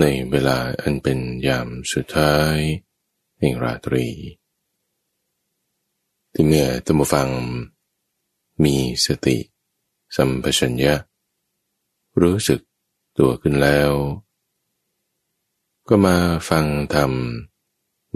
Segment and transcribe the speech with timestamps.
[0.00, 2.56] ในเวลาอันเป็นยามสุดท้าย
[3.38, 4.06] แห่งราตรี
[6.32, 7.28] ที่เมื่อตัมฟัง
[8.64, 8.74] มี
[9.04, 9.38] สติ
[10.16, 10.94] สัมปชัญญะ
[12.20, 12.60] รู้สึก
[13.18, 13.90] ตัวขึ้นแล้ว
[15.88, 16.16] ก็มา
[16.48, 17.12] ฟังธรรม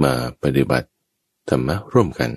[0.02, 0.90] มาปฏิบัติ
[1.48, 2.30] ธรรมะร่วมกัน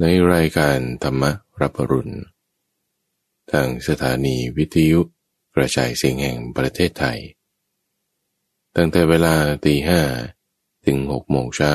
[0.00, 1.22] ในรายการธรรม
[1.60, 2.14] รับรุณ
[3.52, 5.00] ทางสถานีวิทยุ
[5.54, 7.20] กระจายเสียงแห่งประเทศไทย
[8.76, 9.34] ตั้งแต่เวลา
[9.64, 10.00] ตีห้า
[10.86, 11.74] ถึงหกโมงเช้า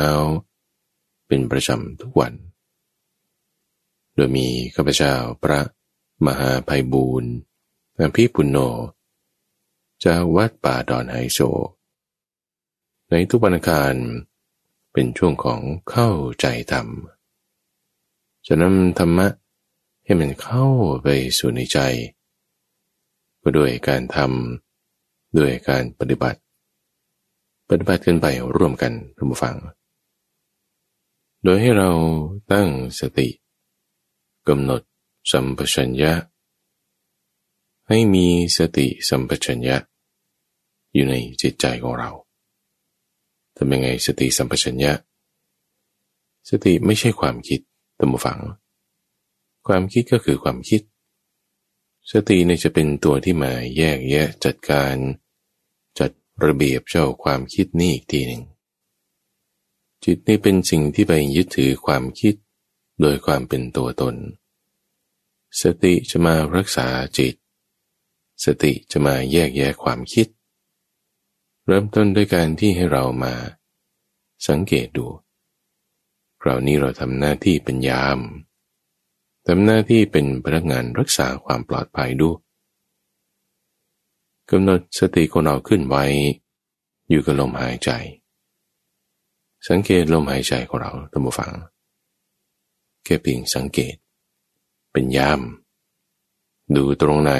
[1.27, 2.34] เป็นประจำทุกวัน
[4.13, 5.13] โดยมีข้าพเจ้า
[5.44, 5.59] พระ
[6.26, 7.31] มหาภัยบูรณ์
[7.99, 8.58] อภิปุณโญ
[10.05, 11.40] จากวัดป่าดอนไฮโซ
[13.09, 13.93] ในทุกวันอังคาร
[14.93, 16.09] เป็นช่วงของเข้า
[16.41, 16.88] ใจธรรม
[18.48, 19.27] จะนำธรรมะ
[20.04, 20.66] ให้มันเข้า
[21.04, 21.07] ไป
[21.38, 21.80] สู่ในใจ
[23.41, 26.40] ก็ด้วยการทำด้วยการปฏิบัติ
[27.70, 29.55] ปฏิบัติขึ้นไปร่วมกันท่านผู้ฟัง
[31.44, 31.91] โดยให้เรา
[32.52, 32.68] ตั้ง
[32.99, 33.27] สติ
[34.48, 34.82] กำหนด
[35.32, 36.13] สัมปชัญญะ
[37.88, 38.27] ให้มี
[38.58, 39.77] สติสัมปชัญญะ
[40.93, 42.10] อยู่ในจิตใจของเรา
[43.58, 44.93] ทำยังไงสติสัมปชัญญะ
[46.49, 47.60] สติไม่ใช่ความคิด
[47.99, 48.40] ตัมฝัง
[49.68, 50.82] ความคิดก็คือความคิด
[52.12, 55.24] สติเนี่ยจะเป็นตัวที่มาแยกแยะจัดการจัด
[56.44, 58.44] ระเบียบเจ้าความคิดนี่อีกทีหนึ่ง
[60.04, 62.36] จิตนี่เป็นสิ่งที่ไปยึดถือความคิด
[63.02, 64.16] โดยความเป็นตัวตน
[65.62, 66.88] สติจะมารักษา
[67.18, 67.36] จิต
[68.46, 70.28] สติจะมาแยกแยะความคิด
[71.66, 73.34] เริ่มต้นด้วยการที่ให้เรามา
[74.47, 75.08] สังเกตดู
[76.42, 78.20] คราวนี้เราทำหน้าที่เป็นยาม
[79.47, 82.30] ทำหน้าที่เป็นพนักงานรักษาความปลอดภัยดู
[84.51, 86.06] กำหนดสติของเราขึ้นไว้
[87.09, 87.90] อยู่กับลมหายใจ
[89.68, 91.52] สังเกตลมหายใจของเราท่านผู้ฟัง
[93.03, 93.96] แค่เพียงสังเกต
[94.92, 95.42] เป็นยาม
[96.75, 97.34] ดูตรงไหน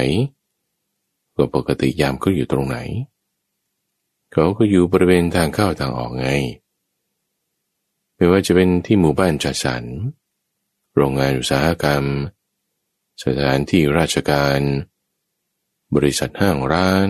[1.36, 2.78] ก็ปกติยามก็อยู่ตรงไหน
[4.32, 6.28] เขาก็อยู่บริเวณทางเข้าทางออกไง
[8.14, 9.84] ไม่ว่าจะเป็นที่หมู่บ้านจัดสรร
[10.96, 12.04] โรงงานอุตสาหกรรม
[13.22, 14.60] สถานที่ราชการ
[15.96, 17.08] บริษัทห้างร้าน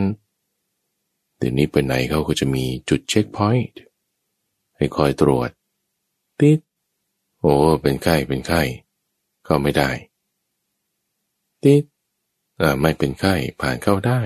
[1.38, 3.80] เดี๋ยวนี้ไปไหนเขาก็จะมีจุดเช็คพอยต์
[4.76, 5.50] ให้คอยตรวจ
[6.41, 6.58] ติด
[7.41, 7.52] โอ้
[7.82, 8.62] เป็นไข้ เป็นไข้
[9.44, 9.91] เข้าไม่ได้
[11.64, 11.84] ติด
[12.60, 14.20] อ่า ไม่เป็นไข้ ผ่านเข้าได้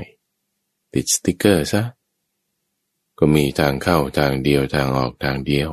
[0.94, 1.82] ติดสติกเกอร์ซะ
[3.18, 5.70] ก็มีทางเข้าทางเดียวทางออกทางเดียว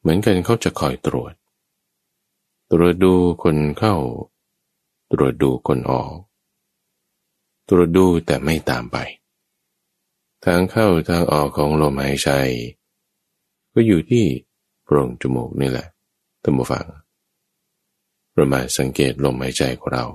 [0.00, 1.32] เหมือนกันเขาจะคอยตรวจ
[2.70, 3.96] ตรวจดูคนเข้า
[5.12, 6.12] ตรวจดูคนออก
[7.74, 8.96] ตรวจดูแต่ไม่ตามไป
[10.44, 12.30] ทางเข้าทางออกของลมหายใจ
[13.72, 14.24] ก็อยู่ที่
[14.82, 15.86] โพรงจมูกนี่แหละ
[16.42, 16.86] ท่านผู้ฟัง
[18.32, 20.06] เรามาสังเกตลมหายใจของเรา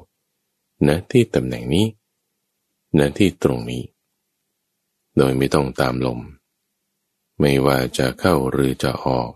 [0.87, 1.87] ณที่ตำแหน่งนี้
[2.99, 3.83] ณที่ตรงนี้
[5.17, 6.19] โดยไม่ต้องตามลม
[7.39, 9.29] ไม่ว่าจะเข้าหรือจะออก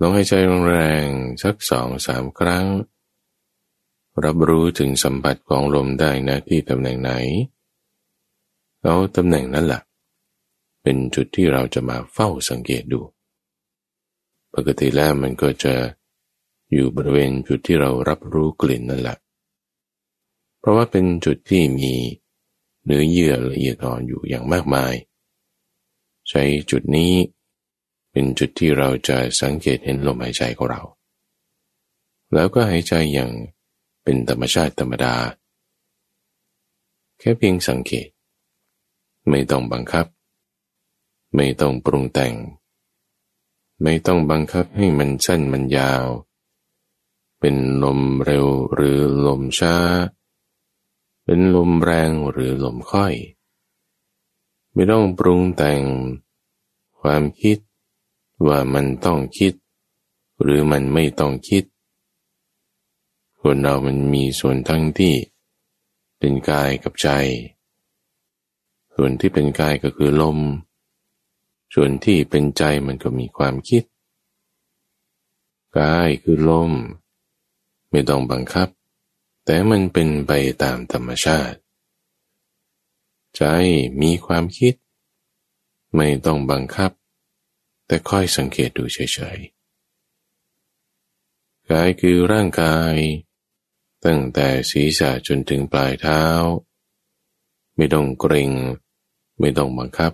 [0.00, 0.32] ลองให้ใจ
[0.64, 0.72] แร
[1.04, 1.06] ง
[1.42, 2.66] สักสองสามครั้ง
[4.24, 7.10] รับรู้ถึงสัมผัสของลมได้นะที่ตำแหน่งไหน
[8.82, 9.82] เอาตำแหน่งนั้นแหละ
[10.82, 13.00] เป็นจุดที่เราจะมาเฝ้าสังเกตดู
[14.54, 15.74] ปกติแล้วมันก็จะ
[16.72, 19.16] อยู่บริเวณจุดที่เรารับรู้กลิ่นนั่นแหละ
[20.58, 21.92] เพราะว่าเป็นจุดที่มี
[22.84, 24.94] เนื้อเยื่อละเอียดอ่อนอยู่อย่างมากมาย
[26.28, 27.12] ใช้จุดนี้
[28.10, 30.82] เป็นจุดที่เราจะสังเกตเห็นลมหายใจของเรา
[32.34, 33.30] แล้วก็หายใจอย่าง
[34.02, 35.14] เป็นธรรมชาติธรรมดา
[37.18, 38.08] แค่เพียงสังเกต
[39.28, 40.06] ไม่ต้องบังคับ
[41.34, 42.34] ไม่ต้องปรุงแต่ง
[43.82, 46.04] ไม่ต้องบังคับให้มันสั้นมันยาว
[47.40, 49.76] เป็นลมเร็วหรือลมช้า
[51.24, 53.14] เป็นลมแรงหรือลมค่อย
[54.72, 55.82] ไม่ต้องปรุงแต่ง
[57.00, 57.58] ความคิด
[58.46, 59.54] ว่ามันต้องคิด
[60.42, 61.64] หรือมันไม่ต้องคิด
[63.42, 65.14] คนเรามันมีส่วนทั้งที่
[66.18, 67.08] เป็นกายกับใจ
[68.94, 70.38] ส่วนที่เป็นกายก็คือลม
[71.74, 73.82] ส่วนที่เป็นใจมันก็มีความคิด
[75.78, 76.72] กายคือลม
[77.90, 78.68] ไม่ต้องบังคับ
[79.44, 81.58] แต่มันเป็นไปตามธรรมชาติ
[83.36, 83.42] ใจ
[84.02, 84.74] มีความคิด
[85.96, 86.90] ไม่ต้องบังคับ
[87.86, 92.94] แต่ค่อยสังเกตดูเฉยๆกายคือร่างกาย
[94.04, 96.22] ตั้งแต่ศีรษะจนถึงปลายเท้า
[97.76, 98.50] ไม่ต้องเกรง
[99.40, 100.12] ไม่ต้องบังคับ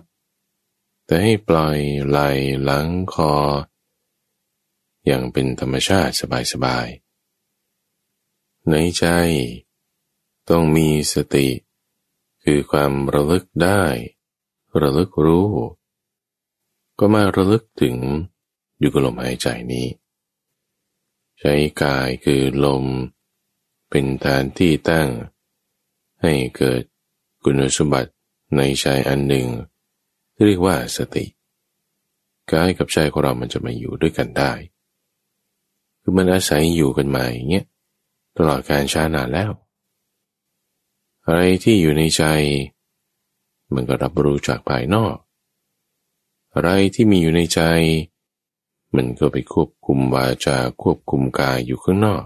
[1.05, 2.19] แต่ให้ปล่อยไหล
[2.63, 3.33] หลังคอ
[5.05, 6.13] อย่างเป็นธรรมชาติ
[6.51, 9.05] สบายๆในใจ
[10.49, 11.47] ต้องมีสติ
[12.43, 13.83] คือความระลึกได้
[14.81, 15.51] ระลึกรู้
[16.99, 17.97] ก็มาระลึกถึง
[18.79, 19.87] อยู่กับลมหายใจนี้
[21.39, 22.85] ใช้กายคือลม
[23.89, 25.07] เป็นฐานที่ตั้ง
[26.21, 26.81] ให้เกิด
[27.43, 28.11] คุณสมบัติ
[28.55, 29.47] ในใจอันหนึ่ง
[30.45, 31.25] เรียกว่าสติ
[32.51, 34.51] กายกับใจของเรามันจะมาอยู่ด้วยกันได้
[36.01, 37.65] คือมันอาศัยอยู่กันมาอย่างเงี้ย
[38.37, 39.51] ตลอดการชานานแล้ว
[41.25, 42.23] อะไรที่อยู่ในใจ
[43.73, 45.15] มันก็รับรู้จากภายนอก
[46.53, 47.61] อะไรที่มีอยู่ในใจ
[48.95, 52.23] มันก็ไปควบคุมวาจาควบคุมกายอยู่ข้างนอก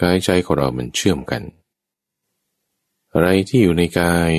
[0.00, 1.42] กายใจของเรามันเชื่อมกัน
[3.12, 4.32] อะไรที่อยู่ในกาย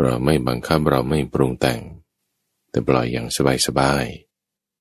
[0.00, 1.80] เราไม่บังคับเราไม่ปรุงแต่ง
[2.70, 3.26] แต่ปล่อยอย่าง
[3.66, 4.04] สบาย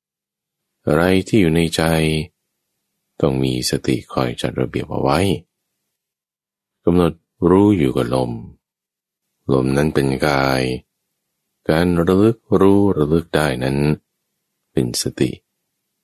[0.06, 1.82] ๆ อะไรที่อยู่ในใจ
[3.22, 5.20] ต้องมีสติคอยจัดระเบียบเอาไว้
[6.84, 7.14] กำหนด
[7.50, 8.32] รู้อยู่กับลม
[9.54, 10.62] ลมนั้นเป็นกาย
[11.70, 13.78] การระลึกรู้ระลึกได้นั้น
[14.74, 15.32] เป็นสติ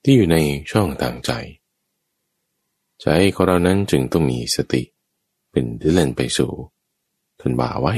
[0.02, 0.36] ที่อยู่ใน
[0.70, 1.32] ช่องทางใจ
[3.06, 4.82] ใจของเรานั้นจึงต้องมีสติ
[5.50, 6.52] เป็นที่เล่นไปสู่
[7.40, 7.94] ทันบ่าไว้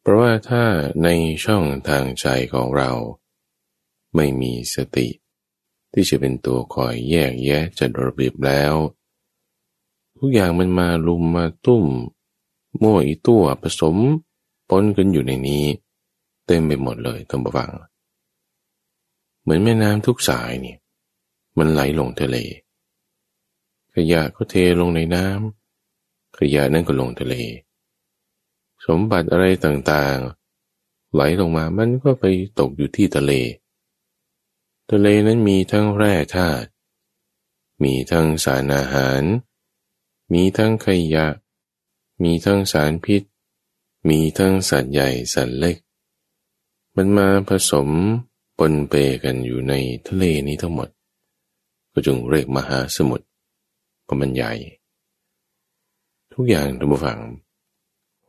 [0.00, 0.64] เพราะว่าถ้า
[1.02, 1.08] ใน
[1.44, 2.90] ช่องทางใจของเรา
[4.14, 5.08] ไม่มีสติ
[5.92, 8.74] ที่จะเป็นตัวคอยแยกแยะจัดระเบียบแล้ว
[10.18, 11.86] ทุกอย่างมันมาลุมมาตุ้ม
[12.82, 13.96] มั่วอีตัวผสม
[14.70, 15.64] ปนกันอยู่ในนี้
[16.46, 17.70] เต็มไปหมดเลยท่านผู้ฟัง
[19.42, 20.78] เหมือนแม่น้ำทุกสายเนี่ย
[21.58, 22.36] มันไหลลงทะเล
[23.94, 27.34] ขยะก็เทลงในน้ำขยะนั่นก็ลงทะเล
[28.86, 32.24] สมบัติอะไรต่างๆ ไหลลงมามันก็ไป
[32.58, 33.32] ตกอยู่ที่ทะเล
[34.90, 36.68] ทะเลนั้นมีทั้งแร่ธาตุ
[37.82, 39.22] มีทั้งสารอาหาร
[40.32, 41.26] มีทั้งขยะ
[42.22, 43.22] มีทั้งสารพิษ
[44.08, 45.76] มีทั้งสัตว์ใหญ่สัตว์เล็ก
[46.96, 47.88] มันมาผสม
[48.58, 48.94] ปนเป
[49.24, 49.74] กันอยู่ใน
[50.06, 50.88] ทะเลนี้ทั้งหมด
[51.92, 53.26] ก็จึงเรียกมหาสมุทร
[54.04, 54.52] เพราะมันใหญ่
[56.32, 57.20] ทุกอย่างทุกฝัง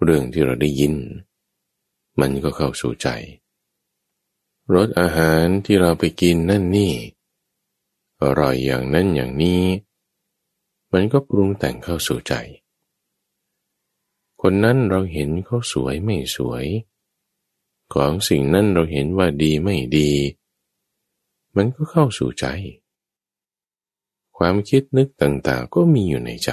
[0.03, 0.95] เรื่องที่เราได้ยิน
[2.19, 3.07] มันก็เข้าสู่ใจ
[4.73, 6.93] รสอาหารที่เราไปกินนั่นนี่
[8.21, 9.63] อร่อยอย่างนั้นอย่างนี้
[10.93, 12.33] มันก็ปรุงแต่งเข้าสู่ใจ
[14.41, 16.65] คนนั้นเราเห็นเขาสวยไม่สวย
[17.93, 20.11] ของสิ่งนั้นเราเห็นว่าดีไม่ดี
[21.55, 22.45] มันก็เข้าสู่ใจ
[24.37, 26.49] ความคิดนึกต่างๆ ก็มีอยู่ในใจ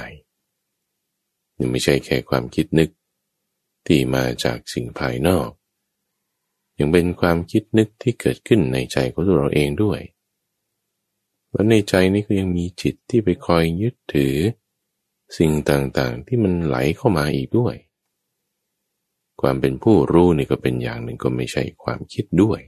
[1.57, 2.89] นี่ไม่ใช่แค่ความคิดนึก
[3.87, 5.49] ที่มาจากสิ่งภายนอก
[6.79, 9.99] ยังเป็นความคิดนึกที่เกิดขึ้นในใจของตัวเราเองด้วย
[11.51, 14.35] และในใจนี้ก็ยังมีจิตที่ไปคอยยึดถือ
[15.37, 17.75] สิ่งต่างๆ ที่มันไหลเข้ามาอีกด้วย
[19.41, 22.59] ความเป็นผู้รู้นี่ก็เป็นอย่างหนึ่งก็ไม่ใช่ความคิดด้วย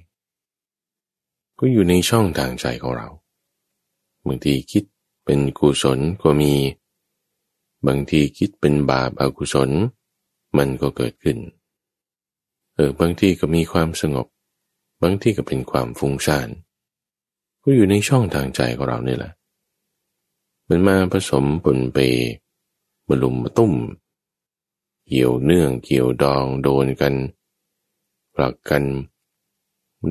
[1.59, 3.09] ก็อยู่ในช่องทางใจของเรา
[4.27, 4.83] บางทีคิด
[5.25, 6.53] เป็นกุศลก็มี
[7.87, 9.69] บางทีคิดเป็นบาปอากุศล
[10.57, 11.37] มันก็เกิดขึ้น
[12.75, 14.27] เออบางทีก็มีความสงบ
[15.03, 16.49] บางทีก็เป็นความฟุ้งซ่าน
[17.61, 19.31] ก็อยู่ในช่องทางใจของเรานี่แหละ
[20.67, 21.97] มันมาผสมปนเป
[23.07, 23.73] มาลุมมาตุ้ม
[25.07, 27.13] เกี่ยวเนื่องเกี่ยวดองโดนกัน
[28.35, 28.83] ผลักกัน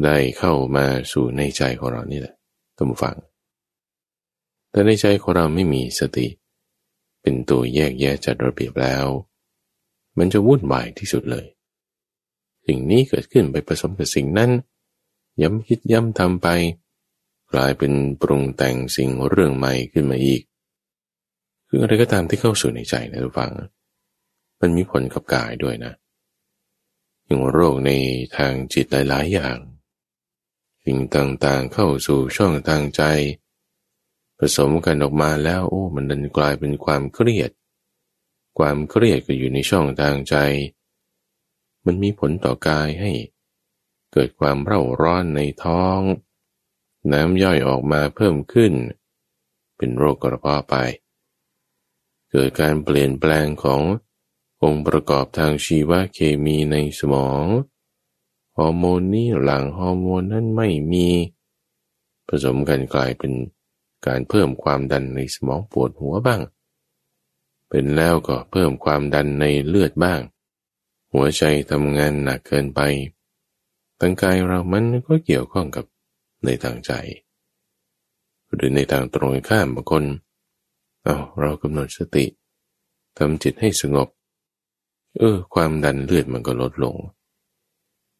[0.05, 2.35] ได้เข้ามาสู่ในใจของเรานี่แหละ
[2.77, 3.17] ท่านผู้ฟัง
[4.75, 6.27] แต่ในใจของเราไม่มีสติ
[7.23, 9.07] เป็นตัวแยกแยะจัดระเบียบแล้ว
[10.19, 11.47] มันจะวุ่นวายที่สุดเลย
[12.67, 14.51] สิ่งนี้เกิดขึ้นไปผสมกับสิ่งนั้น
[15.43, 16.49] ย้ำคิดย้ำทำไป
[17.53, 20.43] กลายเป็นปรุงแต่งสิ่งเรื่องใหม่ขึ้นมาอีก
[21.67, 23.53] คืออะไรก็ตามที่เข้าสู่ในใจนะทุกฝัง
[24.61, 25.93] มันมีผลกับกายด้วยนะ
[27.25, 27.91] อย่างโรคใน
[28.37, 29.59] ทางจิตหลาย ๆ อย่าง
[30.85, 33.03] สิ่งต่างๆเข้าสู่ช่องทางใจ
[34.57, 37.51] สมกันออกมาแล้วโอ้มันดันกลายเป็นความเครียด
[38.59, 40.37] ความเครียดก็อยู่ในช่องทางใจ
[41.85, 43.13] มันมีผลต่อกายให้
[44.13, 46.01] เกิดความเร่าร้อนในท้อง
[47.13, 48.73] น้ำย่อยออกมาเพิ่มขึ้น
[49.77, 50.75] เป็นโรคกระเพาะไป
[52.31, 53.83] เกิดการเปลี่ยนแปลงของ
[54.63, 57.45] องค์ประกอบทางชีวเคมีในสมอง
[58.57, 61.09] ฮอร์โมนนี้หลังฮอร์โมนนั้นไม่มี
[62.29, 63.33] ผสมกันกลายเป็น
[64.07, 66.41] การเพิ่มความดันในสมองปวดหัวบ้าง
[67.69, 70.21] เป็นแล้วก็เพิ่มความดันในเลือดบ้าง
[71.13, 72.81] หัวใจทำงานหนักเกินไป
[74.01, 75.85] ตั้งกายเรามันก็เกี่ยวข้องกับ
[76.45, 76.93] ในทางใจ
[78.55, 80.05] หรือในทางตรงข้ามบางคน
[81.03, 82.27] เอาเรากำหนดสติ
[83.19, 84.09] ทำจิตให้สงบ
[85.19, 86.97] เออ ความดันเลือดมันก็ลดลง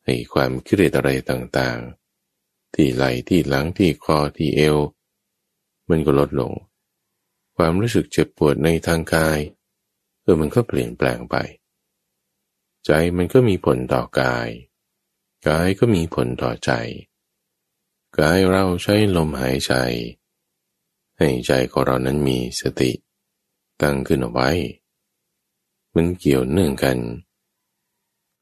[0.05, 4.77] ให้ความเคิดอะไรต่างๆ ที่ไหลที่หลังที่คอที่เอว
[5.91, 6.53] มันก็ลดลง
[7.57, 9.39] ความรู้สึกเจ็บปวดในทางกาย
[10.23, 11.37] เออมันก็เปลี่ยนแปลงไป
[12.87, 14.49] ใจมันก็มีผลต่อกาย
[15.49, 16.71] กายก็มีผลต่อใจ
[18.19, 19.73] กายเราใช้ลมหายใจ
[21.19, 22.93] ให้ใจของเรานั้นมีสติ
[23.81, 24.51] ตั้งขึ้นเอาไว้
[25.95, 26.99] มันเกี่ยวเนื่องกัน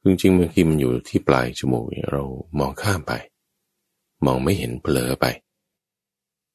[0.03, 2.23] จริงๆบางทีมันอยู่ที่ปลายจมูกเรา
[2.59, 3.13] มองข้ามไป
[4.25, 5.27] มองไม่เห็นเผลอไป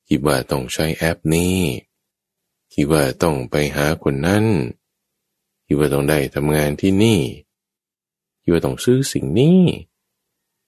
[0.09, 1.57] คิดว่าต้องใช้แอปนี้
[2.73, 4.45] คิดว่าต้องไปหาคนนั้น
[5.65, 7.21] คิดว่าต้องได้ทำงานที่นี่
[8.41, 9.61] คิดว่าต้องซื้อสิ่งนี้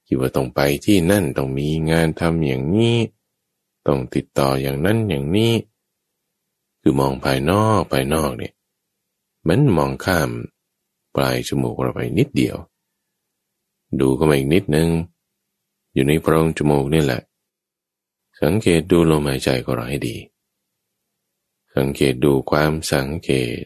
[0.07, 2.97] คิดว่าต้องไปที่นั่นต้องมีงานทำอย่างนี้
[3.87, 5.53] ต้องติดต่ออย่างนั้นอย่างนี้
[6.81, 8.53] คือมองภายนอกภายนอกเนี่ย
[9.47, 10.29] มันมองข้าม
[11.15, 12.57] ปลายจมูกเราไปนิดเดียว
[13.99, 14.89] ดูเข้ามาอีกนิดนึง
[15.93, 17.21] อยู่ในโพรงจมูกนี่แหละ
[18.41, 20.17] สังเกตดูลมหายใจของเราให้ดี
[21.75, 23.31] สังเกตดูความสังเก
[23.61, 23.63] ต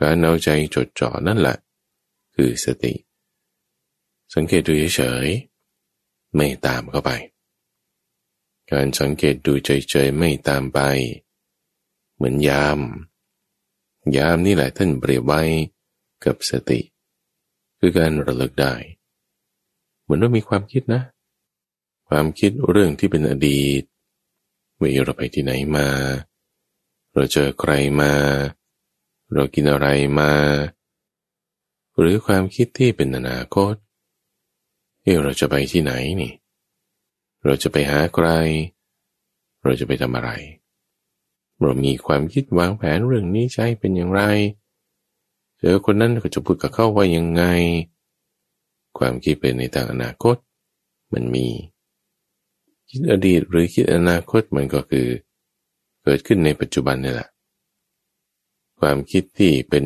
[0.00, 1.56] การเอาใจจดจ่อนั่นแหละ
[2.34, 2.94] คือสติ
[4.34, 7.10] สังเกตดูเฉยๆไม่ตามเข้าไป
[8.70, 10.80] การสังเกตดูเฉยๆไม่ตามไป
[12.14, 12.78] เหมือนยาม
[14.16, 15.42] ยามนี่แหละท่านเปรียบไว้
[16.24, 16.80] กับสติ
[17.78, 18.74] คือการระลึกได้
[20.02, 21.02] เหมือนว่ามีความคิดนะ
[22.12, 23.82] ความคิดเรื่องที่เป็นอดีต
[24.78, 25.88] ว่าเราไปที่ไหนมา
[27.14, 28.12] เราเจอใครมา
[29.32, 29.86] เรากินอะไร
[30.20, 30.32] มา
[31.98, 33.74] หรือความคิดที่เป็นอนาคต
[35.02, 36.32] เอเราจะไปที่ไหนนี่
[37.44, 38.28] เราจะไปหาใคร
[39.64, 40.30] เราจะไปทำอะไร
[41.60, 44.22] เรามีความคิดวางแผนเรื่องนี้ใช้เป็นอย่างไร
[45.58, 47.42] เจอคนนั้นก็จะพูดกับเขาว่ายังไง
[48.98, 50.36] ความคิดเป็นในทางอนาคต
[51.12, 51.46] มันมี
[52.90, 55.06] คิดอดีตหรือคิดอนาคตมันก็คือ
[56.02, 57.28] เกิดขึ้นในปัจจุบันนี่แหละ
[58.80, 59.84] ความคิดที่เป็น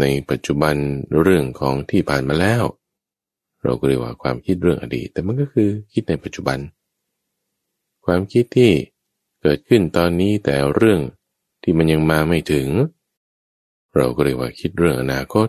[0.00, 0.76] ในปัจจุบัน
[1.22, 2.62] เรื่องของที่ผ่านมาแล้ว
[3.62, 6.58] เราก็เรียกว่าความคิดเรื่องอดีต แต่มันก็คือคิดในปัจจุบัน
[8.04, 8.70] ความคิดที่
[9.42, 11.00] เกิดขึ้นตอนนี้แต่เรื่อง
[11.62, 12.68] ที่มันยังมาไม่ถึง
[13.96, 15.48] เราก็เรียกว่าคิดเรื่องอนาคต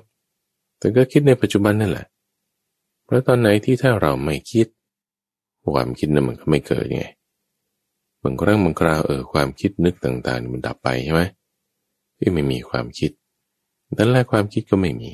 [0.79, 2.07] แต่ก็คิดในปัจจุบันนั่นแหละ
[3.05, 4.67] เพราะตอนไหนที่ถ้าเราไม่คิด
[5.75, 7.05] ความคิดนั้นมันก็ไม่เกิดไง
[8.23, 11.21] บางครั้งบางคราวเออความคิดนึกต่างๆ มันดับไปใช่ไหม
[12.17, 13.11] ที่ไม่มีความคิด
[13.97, 15.11] นั่นแหละความคิดก็ไม่มี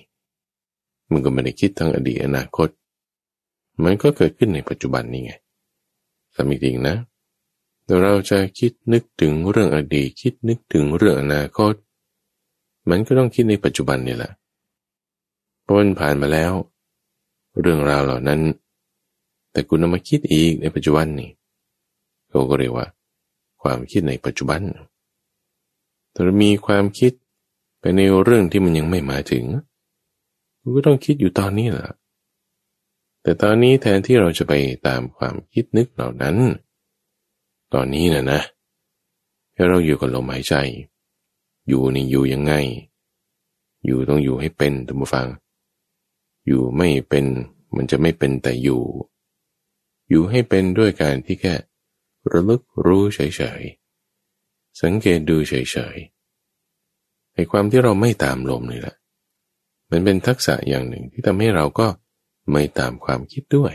[1.12, 2.70] มันก็ไม่ได้คิดทั้งอดีตอนาคต
[3.84, 5.32] มันก็เกิดขึ้นในปัจจุบันนี่ไง
[6.36, 6.96] สามีจริงนะ
[8.02, 11.74] เราจะคิดนึกถึงเรื่องอดีตคิดนึกถึงเรื่องอนาคต
[12.90, 14.32] มันก็ต้องคิดในปัจจุบันนี่แหละ
[15.62, 16.54] เพราะมันผ่านมาแล้ว
[17.62, 18.42] เรื่องราวเหล่านั้น
[19.56, 21.32] แต่คุณนำมาคิดอีกในปัจจุบันนี่
[22.30, 22.88] เขาก็เรียกว่า
[23.62, 24.62] ความคิดในปัจจุบัน
[26.12, 27.12] แต่มีความคิด
[27.80, 29.46] ไปในเรื่องที่มันยังไม่มาถึง
[30.60, 31.96] คุณก็ต้องคิดอยู่ตอนนี้แหละ
[33.22, 34.54] แต่ตอนนี้แทนที่เราจะไป
[34.88, 36.36] ตามความคิดนึกเหล่านั้น
[37.74, 38.42] ตอนนี้นะนะ
[39.54, 40.56] ให้เราอยู่กับลมหายใจ
[41.68, 42.54] อยู่นี่อยู่ยังไง
[43.86, 45.28] อยู่ต้องอยู่ให้เป็นท่านฟัง
[46.48, 47.26] อยู่ไม่เป็น
[47.76, 48.82] มันจะไม่เป็นแต่อยู่
[50.10, 51.56] อยู่ให้เป็นด้วยการที่แค่
[52.32, 53.20] ระลึกรู้เฉ
[53.60, 55.54] ยๆ สังเกตดูเฉ
[55.96, 58.96] ยๆในความที่เราไม่ตามลมนี่แหละ
[59.92, 61.88] มันเป็นทักษะอย่างหนึ่งที่ทำให้เราก็
[62.52, 63.74] ไม่ตามความคิดด้วย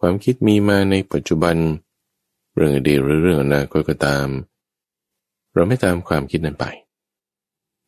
[0.00, 1.56] ความคิดมีมาในปัจจุบัน
[2.54, 4.28] เรื่องอดีตหรือเรื่องอนาคตก็ตาม
[5.54, 6.66] เราไม่ตามความคิดนั้นไป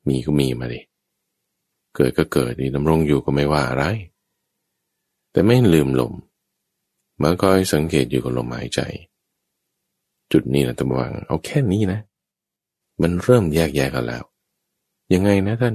[0.09, 0.81] มีก็มีมาดิ
[1.95, 3.85] เกิดก็เกิดดีดำรงอยู่ก็ไม่ว่าอะไร
[5.33, 6.13] แต่ไม่ลืมลม
[7.23, 8.81] มาคอยสังเกตอยู่กับลมหายใจ
[10.33, 12.01] จุดนี้นะตะวังเอาแค่นี้นะ
[13.03, 14.23] มันเริ่มแยกแยกกันแล้ว
[15.15, 15.75] ยังไงนะท่าน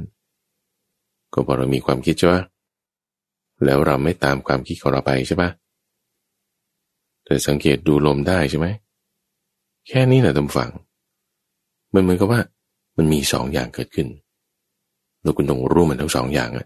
[1.34, 2.36] ก็พอเรามีความคิดใช่ไหม
[3.66, 5.50] แล้วเราไม่ตามความคิดของเราไปใช่ปะ
[7.26, 8.68] แต่สังเกตดูลมได้ใช่ไหม
[9.88, 10.72] แค่นี้แหละตำฝัง
[11.94, 12.42] มันเหมือนกับว่า
[12.98, 14.08] มันมีสองอย่างเกิดขึ้น
[15.22, 16.66] แล้วคุณต้องรู้มันทั้งสองอย่างอะ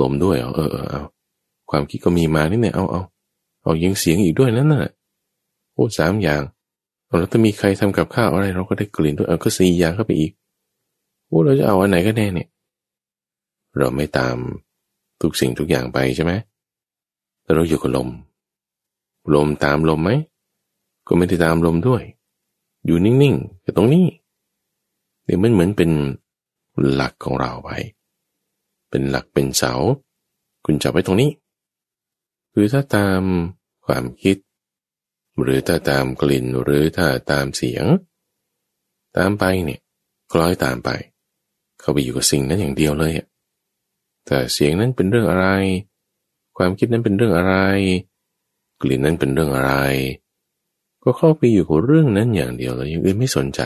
[0.00, 1.02] ลมด้วยเอเออเออเอา
[1.70, 3.02] ความคิดก็มีมานี่เนี่ยเอาเอา
[3.64, 4.92] เอายิงเสียงอีกด้วยนั่นน่ะ
[5.74, 6.42] โอ้สามอย่าง
[7.06, 10.32] แล้วถ้ามีใครทำกับข้าวอะไร เราก็ได้กลิ่นด้วยเอาก็สี่อย่างเข้าไปอีก
[11.26, 12.48] โอ้เราจะเอาอันไหนก็แน่เนี่ย
[13.78, 14.36] เราไม่ตาม
[15.20, 16.32] ทุกสิ่งทุกอย่างไปใช่ไหม
[17.42, 18.08] แต่เราอยู่กับลม
[19.34, 20.10] ลมตามลมไหม
[21.06, 22.02] ก็ไม่ได้ตามลมด้วย
[22.84, 24.06] อยู่นิ่งๆอยู่ตรงนี้
[25.24, 25.90] เดี๋ยวมันเหมือนเป็น
[26.92, 27.70] หลักของเราไป
[28.90, 29.72] เป็นหลักเป็นเสา
[30.64, 31.30] คุณจับไว้ตรงนี้
[32.56, 33.22] คือถ้าตาม
[33.86, 34.36] ความคิด
[35.42, 37.84] หรือถ้าตามกลิ่นหรือถ้าตามเสียง
[39.16, 39.80] ตามไปเนี่ย
[40.32, 40.90] คล้อยตามไป
[41.80, 43.12] เข้าไปอยู่กับสิ่งนั้นอย่างเดียวเลย
[44.26, 45.46] แต่เสียงนั้นเป็นเรื่องอะไร
[46.56, 47.54] ความคิดนั้นเป็นเรื่องอะไร
[48.82, 49.72] กลิ่นนั้นเป็นเรื่องอะไร
[51.02, 53.60] ก็เข้าไปอยู่กับเรื่องนั้นอย่างเดียวเลยยังอื่นไม่สนใจ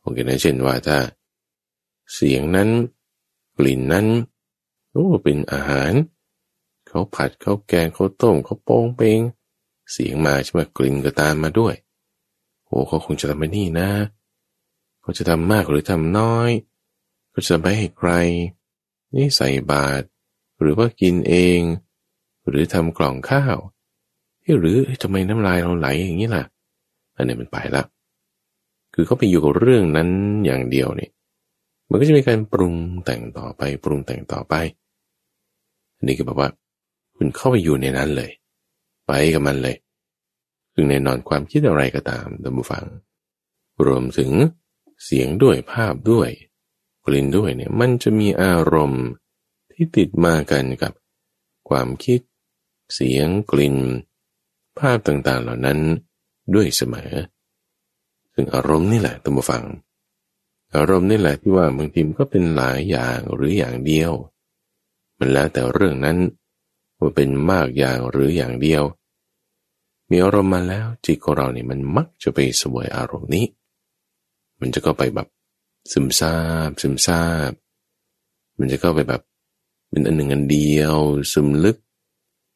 [0.00, 0.98] โอเคนะเช่นว่าถ้า
[2.14, 2.68] เสียงนั้น
[3.58, 4.06] กลิ่นนั้น
[4.92, 9.20] โอ้เป็นอาหารเขาผัดเขาแกงเขาต้มเขาโป้งเปง
[9.92, 11.74] เสียงมาใช่ไหมกลิ่นก็ตามมาด้วย
[12.66, 13.90] โอ้เขาคงจะทำไม่นี่นะ
[15.02, 16.50] เขาจะทำมากหรือทำน้อย
[17.30, 18.10] เขาจะไปให้ใคร
[19.14, 20.04] นี่ใส่บาตร
[20.60, 21.60] หรือว่ากินเอง
[22.48, 23.58] หรือทำกล่องข้าว
[24.60, 26.44] หรือทำไมน้ำลายเราไหลอย่างนี้ล่ะ
[27.16, 27.86] อันนี้มันไปแล้ว
[28.94, 30.08] คือเขาไปอยู่กับเรื่องนั้น
[30.46, 31.08] อย่างเดียวนี่
[31.90, 34.54] มันก็จะมีการปรุงแต่งต่อไปปรุงแต่งต่อไป
[35.96, 36.48] อันนี้ก็แบบว่า
[37.24, 38.30] คุณเข้าไปอยู่ในนั้นเลย
[39.06, 39.76] ไปกับมันเลย
[40.74, 42.84] ซึ่งในนอนความคิดอะไรก็ตามดัมบูฟัง
[43.86, 44.30] รวมถึง
[45.04, 46.30] เสียงด้วยภาพด้วย
[47.06, 49.06] กลิ่นด้วยเนี่ยมันจะมีอารมณ์
[49.72, 50.92] ที่ติดมากันกับ
[51.68, 52.20] ความคิด
[52.94, 53.76] เสียงกลิ่น
[54.78, 55.78] ภาพต่างๆเหล่านั้น
[56.54, 57.12] ด้วยเสมอ
[58.34, 59.64] ซึ่งอารมณ์นี่แหละตัมบฟัง
[60.76, 64.12] อารมณ์นี่แหละที่ว่าบางทีมก็เป็นหลายอย่างหรืออย่างเดียว
[65.18, 66.18] มันแล้วแต่เรื่องนั้น
[67.02, 68.84] ว่าเป็นมากอย่างหรืออย่างเดียว
[70.10, 73.46] มีอารมณ์มาแล้วจิตของเราเนี่ยมันมักจะไปสวยอารมณ์นี้
[74.60, 75.28] มันจะก็ไปแบบ
[75.92, 76.34] ซึมซา
[76.68, 77.52] บซึมซาบ
[78.58, 79.22] มันจะเข้าไปแบบ
[79.90, 80.96] เป็นอันหนึ่งอันเดียว
[81.32, 81.78] ซึมลึก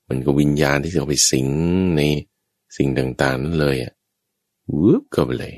[0.09, 1.49] มันก็วิญญาณที่จะไปสิง
[1.97, 2.01] ใน
[2.77, 3.93] สิ่งต่างๆ นั่นเลยอะ
[4.75, 5.55] วืบเข้าไปเลย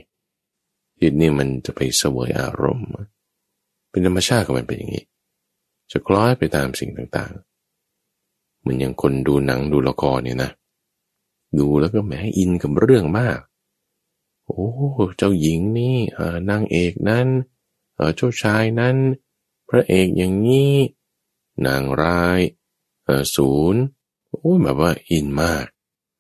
[1.01, 2.88] จิตนี่มันจะไปสวยอารมณ์
[3.90, 5.05] เป็นธรรมชาติของมันเป็นอย่างนี้
[5.92, 7.48] จะคล้อยไปตามสิ่งต่างๆ
[8.64, 10.51] มือนอย่างคนดูหนังดูละครเนี่ยนะ
[11.59, 13.38] ดูแล้วก็แหมอินกับเรื่องมาก
[14.44, 14.66] โอ้
[15.16, 15.97] เจ้าหญิงนี่
[16.51, 17.27] นางเอกนั้น
[18.16, 18.97] เจ้าชายนั้น
[19.68, 20.75] พระเอกอย่างนี้
[21.66, 22.40] นางร้าย
[23.37, 23.83] ศูนย์
[24.31, 25.64] โอ้แบบว่าอินมาก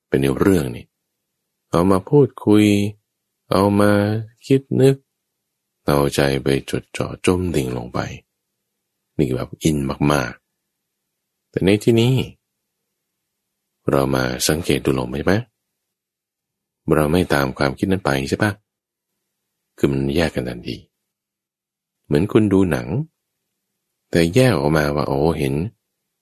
[0.08, 0.86] เป็นเรื่องนี่
[1.70, 2.64] เอามาพูดคุย
[3.50, 3.92] เอามา
[4.46, 4.96] คิดนึก
[5.86, 7.98] เอาใจไปจดจ่อจมดิ่งลงไป
[9.18, 9.76] นี่แบบอิน
[10.12, 10.32] มาก
[11.50, 12.14] แต่ในที่นี้
[13.90, 15.32] เรามาสังเกตดูลงไหม
[16.96, 18.52] เราไม่ตามความคิดนั้นไปใช่ปะ
[19.78, 20.76] คือมันแยกกันทันที
[22.06, 22.88] เหมือนคุณดูหนัง
[24.10, 25.54] แต่แยกออกมาว่าโอ้เห็น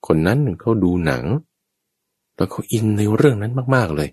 [0.07, 1.23] คนนั้นเขาดูหนัง
[2.35, 4.09] แล้วเขาอินในเรื่องนั้นมากๆเลย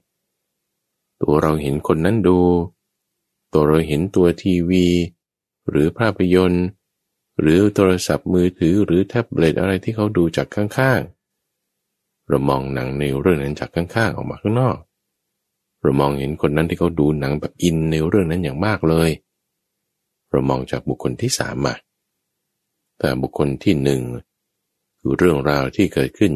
[1.22, 2.38] ตัวเราเห็นคนนั้นดู
[3.52, 4.86] ตัวเราเห็นตัวทีวี
[5.68, 6.66] หรือภาพยนตร์
[7.40, 14.76] หรือโทรศัพท์มือถือหรือแท็บเล็ตอะไรที่เขาดูจากข้างๆ เรามองหนังในเรื่องนั้นจากข้างๆ ออกมาข้างนอก
[15.80, 19.10] เรามองเห็นคนนั้นที่เขาดูหนังแบบอินในเรื่องนั้นอย่างมากเลย
[20.30, 21.74] เรามองจากบุคคลที่สามมา
[22.98, 24.02] แต่บุคคลที่หนึ่ง
[25.00, 26.32] คือเรื่องราวที่เกิดขึ้น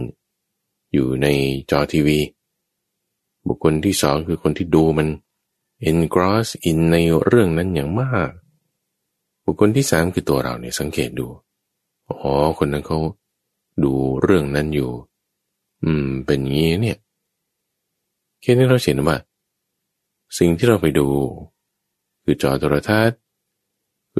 [0.92, 1.26] อยู่ใน
[1.70, 2.18] จอทีวี
[3.46, 5.08] บุคคลที่สองคือคนที่ดูมัน
[5.88, 8.30] engross in ในเรื่องนั้นอย่างมาก
[9.50, 11.26] บุคคลที่สามคือตัวเราเนี่ยสังเกตดู
[12.08, 12.98] อ๋อ คนนั้นเขา
[13.84, 14.90] ดูเรื่องนั้นอยู่
[15.84, 16.98] อืม เป็นงี้เนี่ย
[18.40, 19.16] แค่นี้เราเห็นว่า
[20.38, 21.08] สิ่งที่เราไปดู
[22.22, 23.18] คือจอโทรทัศน์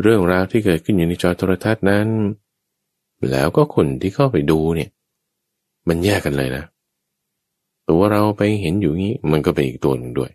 [0.01, 2.09] เรื่องราวที่เกิดขึ้นอยู่ในจอโทรทัศน์นั้น
[3.31, 4.91] แล้วก็คนที่เข้าไปดูเนี่ย
[5.89, 6.65] มันแยกกันเลยนะ
[7.89, 10.31] ตัวเราไปเห็นอยู่งี้ มันก็เป็นอีกตัวหนึ่งด้วย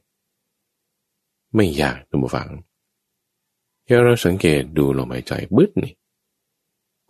[1.55, 2.49] ไม่ยากทุกฝัง
[3.85, 5.93] แค่เราสังเกตดูลมหายใจบึ้ดนี่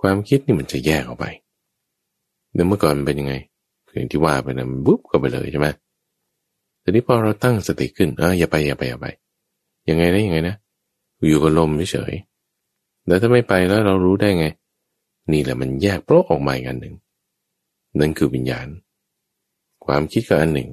[0.02, 1.26] ความคิดนี่มันจะแยกออกไป
[2.68, 3.34] เมื่อก่อนมันเป็นยังไง
[3.94, 5.68] อย่างที่ว่าไปนะมันบุ๊บก็ไปเลยใช่ไหม
[6.80, 9.08] แต่นี้พอเราตั้งสติขึ้นอะอย่าไปอย่าไปอย่าไป
[9.90, 10.56] ยังไงนะยังไงนะ
[11.28, 12.14] อยู่กับลมเฉย
[13.08, 14.46] แล้วถ้าไม่ไปแล้วเรารู้ได้ไง
[15.32, 16.96] นี่แหละมันแยกโปรออกมาอีกอันหนึ่ง
[18.00, 18.68] นั่นคือวิญญาณ
[19.86, 20.70] ความคิดก็อันหนึ่ง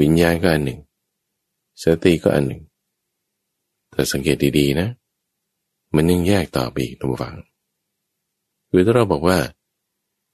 [0.00, 0.80] วิญญาณก็อันหนึ่ง
[1.82, 2.62] สติก็อันหนึ่ง
[3.92, 4.88] แต่สังเกตดีๆนะ
[5.94, 7.36] มันยังแยกต่อไปอีกทุกฝัง
[8.70, 9.38] คือถ้าเราบอกว่า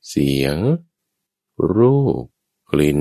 [0.08, 0.56] เสียง
[1.76, 2.22] รูป
[2.72, 3.00] กลิ่น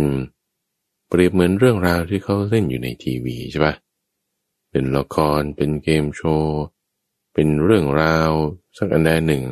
[1.07, 3.75] เปรียบเหมือนเรื่องราวที่เขาเล่นอยู่ในทีวีใช่ปะ
[4.71, 6.61] เป็นละครเป็นเกมโชว์
[7.33, 8.31] เป็นเรื่องราว
[8.77, 9.43] สักอันใดหนึ่ง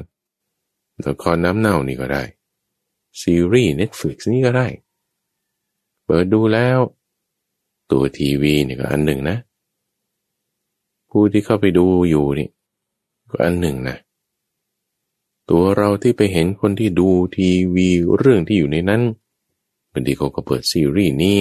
[1.07, 2.23] ละครน้ำเน่านี่ก็ได้
[3.21, 4.67] ซีรีส์ Netflix นี่ก็ได้
[6.05, 6.79] เปิดดูแล้ว
[7.91, 9.37] ตัวทีวีนี่ก็อันหนึ่งนะ
[11.17, 12.49] ผู้ที่เข้าไปดูอยู่นี่
[13.31, 13.97] ก็อันหนึ่งนะ
[15.49, 19.01] ตัวเราที่ไปเห็นคนที่ดูทีวีเรื่องที่อยู่ในนั้น
[19.91, 21.37] บางทีเขาก็เปิดซีรีส์นี้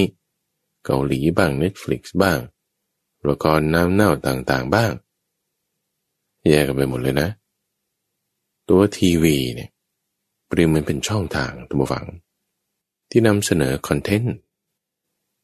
[0.85, 2.39] เกาหลีบ้าง Netflix บ้าง
[3.29, 4.93] ละครน้ำเน่าต่างๆบ้าง
[6.49, 7.29] แยกกันไปหมดเลยนะ
[8.69, 9.71] ตัวทีวีเนี่ย
[10.47, 12.07] เปรียบเหมือนเป็นช่องทางทุกฝั่ง
[13.11, 14.35] ที่นำเสนอคอนเทนต์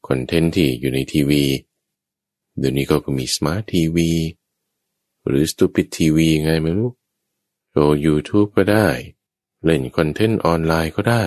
[0.09, 1.43] คอนเทนต์ที่อยู่ในทีวี
[2.59, 4.11] เดี๋ยวนี้ก็มี smart TV
[5.27, 6.91] หรือ stupid TV ไงไม่รู้
[7.71, 8.89] โชว์ยูทูบก็ได้
[9.65, 11.25] เล่นคอนเทนต์ออนไลน์ก็ได้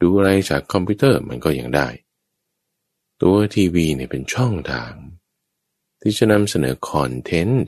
[0.00, 1.88] ดูอะไรจากคอมพิวเตอร์มันก็ยังได้
[3.22, 4.94] ตัวทีวีเนี่ยเป็นช่องทาง
[6.00, 7.62] ที่จะนำเสนอคอนเทนต์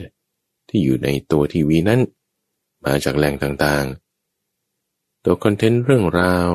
[0.68, 2.01] ที่อยู่ในตัวทีวีนั้น
[2.85, 6.51] มาจากแหล่งต่างๆ ตัวคอนเทนต์เรื่องราว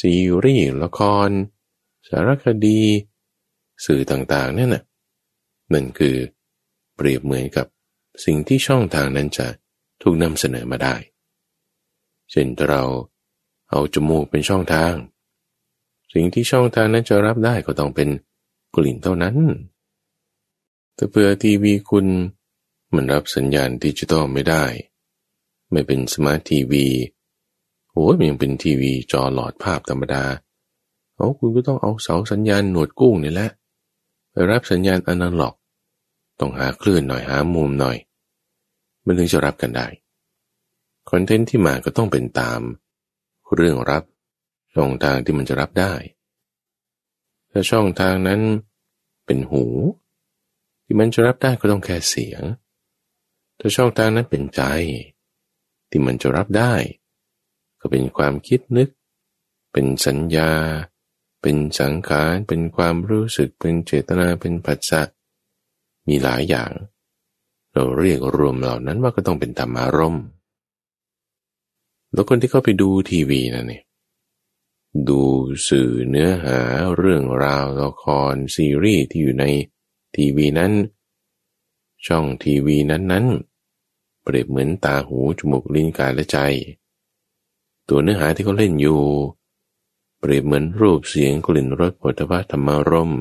[0.00, 0.12] ซี
[0.44, 1.28] รีส์ละคร
[2.08, 2.80] สารคดี
[3.84, 4.82] สื่อต่างๆนั่นน่ะ
[5.74, 6.16] นั่นคือ
[6.96, 7.66] เปรียบเหมือนกับ
[8.24, 9.46] สิ่งที่ช่องทางนั้นจะ
[10.02, 10.94] ถูกนำเสนอมาได้
[12.30, 12.82] เช่นเรา
[13.70, 14.94] เอาจมูกเป็นช่องทาง
[16.12, 18.08] สิ่งที่ช่องทางนั้นจะรับได้ก็ต้องเป็น
[18.74, 19.36] กลิ่นเท่านั้น
[20.94, 22.06] แต่เพื่อทีวีคุณ
[22.94, 24.64] มันรับสัญญาณดิจิตอลไม่ได้
[25.70, 26.86] ไม่เป็นสมาร์ททีวี
[27.92, 30.24] โอ้ยมันยังเป็นทีวีจอหลอดภาพธรรมดา
[31.14, 33.50] เอาคุณก็ต้องเอาเสาสัญญาณหนวดกุ้งนี่แหละ
[34.30, 35.54] ไปรับสัญญาณอนาล็อก
[36.42, 37.96] ต้องหาคลื่นหน่อยหามุมหน่อย
[39.04, 39.86] มันถึงจะรับกันได้
[41.10, 42.60] คอนเทนต์ที่มาก็ต้องเป็นตาม
[43.54, 44.04] เรื่องรับ
[44.74, 45.94] ช่องทางที่มันจะรับได้
[47.50, 48.40] ถ้าช่องทางนั้น
[49.26, 49.64] เป็นหู
[50.84, 52.42] ที่มันจะรับได้ก็ต้องแค่เสียง
[53.58, 54.62] ถ้าช่องทางนั้นเป็นใจ
[55.90, 56.74] ที่มันจะรับได้
[57.80, 58.88] ก็เป็นความคิดนึก
[59.72, 60.52] เป็นสัญญา
[61.42, 65.02] เป็นสังขาร เป็นความรู้สึก เป็นเจตนา เป็นผัสสะ
[66.08, 66.70] มีหลายอย่าง
[67.72, 70.24] เราเรียกรวมเหล่านั้นว่าก็ต้องเป็นธรรมารมณ์
[72.12, 73.82] แล้วคนที่เข้าไปดูทีวีนะเนี่ย
[75.08, 75.22] ดู
[75.68, 76.58] สื่อเนื้อหา
[76.96, 79.44] เรื่องราวละครซีรีส์ที่อยู่ใน
[80.16, 80.72] ทีวีนั้น
[82.06, 83.26] ช่องทีวีนั้นนั้น
[84.22, 86.38] เปรียบเหมือนตาหูจมูกลิ้นกายและใจ
[87.88, 89.02] ตัวเนื้อหาที่เขาเล่นอยู่
[90.18, 93.20] เปรียบเหมือนรูปเสียงกลิ่นรสผลิภัณฑ์ธรรมารมณ์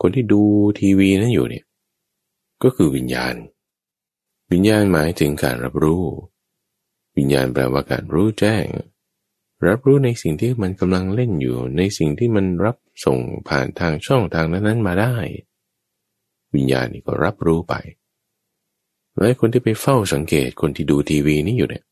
[0.00, 0.42] คนที่ดู
[0.80, 1.64] ทีวีนั้นอยู่เนี่ย
[2.62, 3.34] ก็คือวิญญาณ
[4.52, 6.04] วิญญาณหมายถึงการรับรู้
[7.16, 8.66] วิญญาณแปลว่าการรู้แจ้ง
[9.68, 15.14] รับรู้ในสิ่งที่มันกำลังเล่นอยู่ ในสิ่งที่มันรับส่งผ่านทางช่องทางนั้นๆมาได้
[16.54, 17.74] วิญญาณนี่ก็รับรู้ไป
[19.16, 21.84] และคนที่ไปเฝ้าสังเกตคนที่ดูทีวีนี่อยู่เนี่ย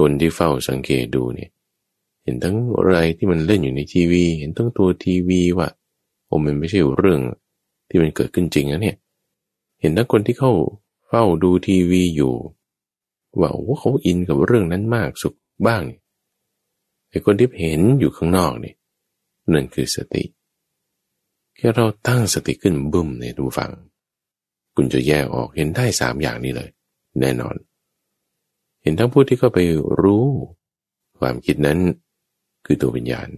[0.00, 1.50] คนที่เฝ้าสังเกตดูเนี่ย
[2.22, 5.68] เห็นทั้งอะไรที่มันเล่นอยู่ในทีวี เห็นทั้งตัวทีวีว่า
[6.30, 7.20] โอ้มันไม่ใช่เรื่อง
[7.88, 8.96] ที่มันเกิดขึ้นจริงนะเนี่ย
[9.80, 10.52] เห็นทั้งคนที่เข้า
[11.08, 12.34] เฝ้าดูทีวีอยู่
[13.40, 15.34] ว่าโอ้เขาอินกับเรื่องนั้นมากสุข
[15.66, 15.82] บ้าง
[17.08, 18.74] ไอ้คนที่เห็นอยู่ข้างนอกนี่
[19.52, 20.24] นั่นคือสติ
[21.56, 23.70] แค่เราตั้งสติขึ้นบึ้มในดูฟัง
[24.74, 26.70] คุณจะแยกออกเห็นได้สามอย่างนี้เลย
[27.20, 27.56] แน่นอน
[28.82, 29.58] เห็นทั้งผู้ที่เข้าไป
[30.02, 30.26] รู้
[31.18, 31.78] ความคิดนั้น
[32.64, 33.28] คือตัววิญญาณ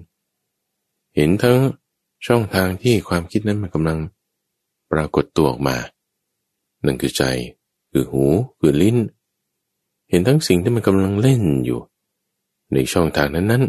[1.17, 1.59] เห็นทั้ง
[2.27, 3.99] ช่องทางที่ความคิดนั้นมันกำลัง
[4.93, 5.77] ปรากฏตัวออกมา
[6.83, 7.25] หนั่นคือใจ
[7.93, 8.25] คือหู
[8.59, 8.97] คือลิ้น
[10.09, 11.81] เห็นทั้งสิ่งที่มันกำลังเล่นอยู่
[12.73, 13.65] ในช่องทางนั้นนั้น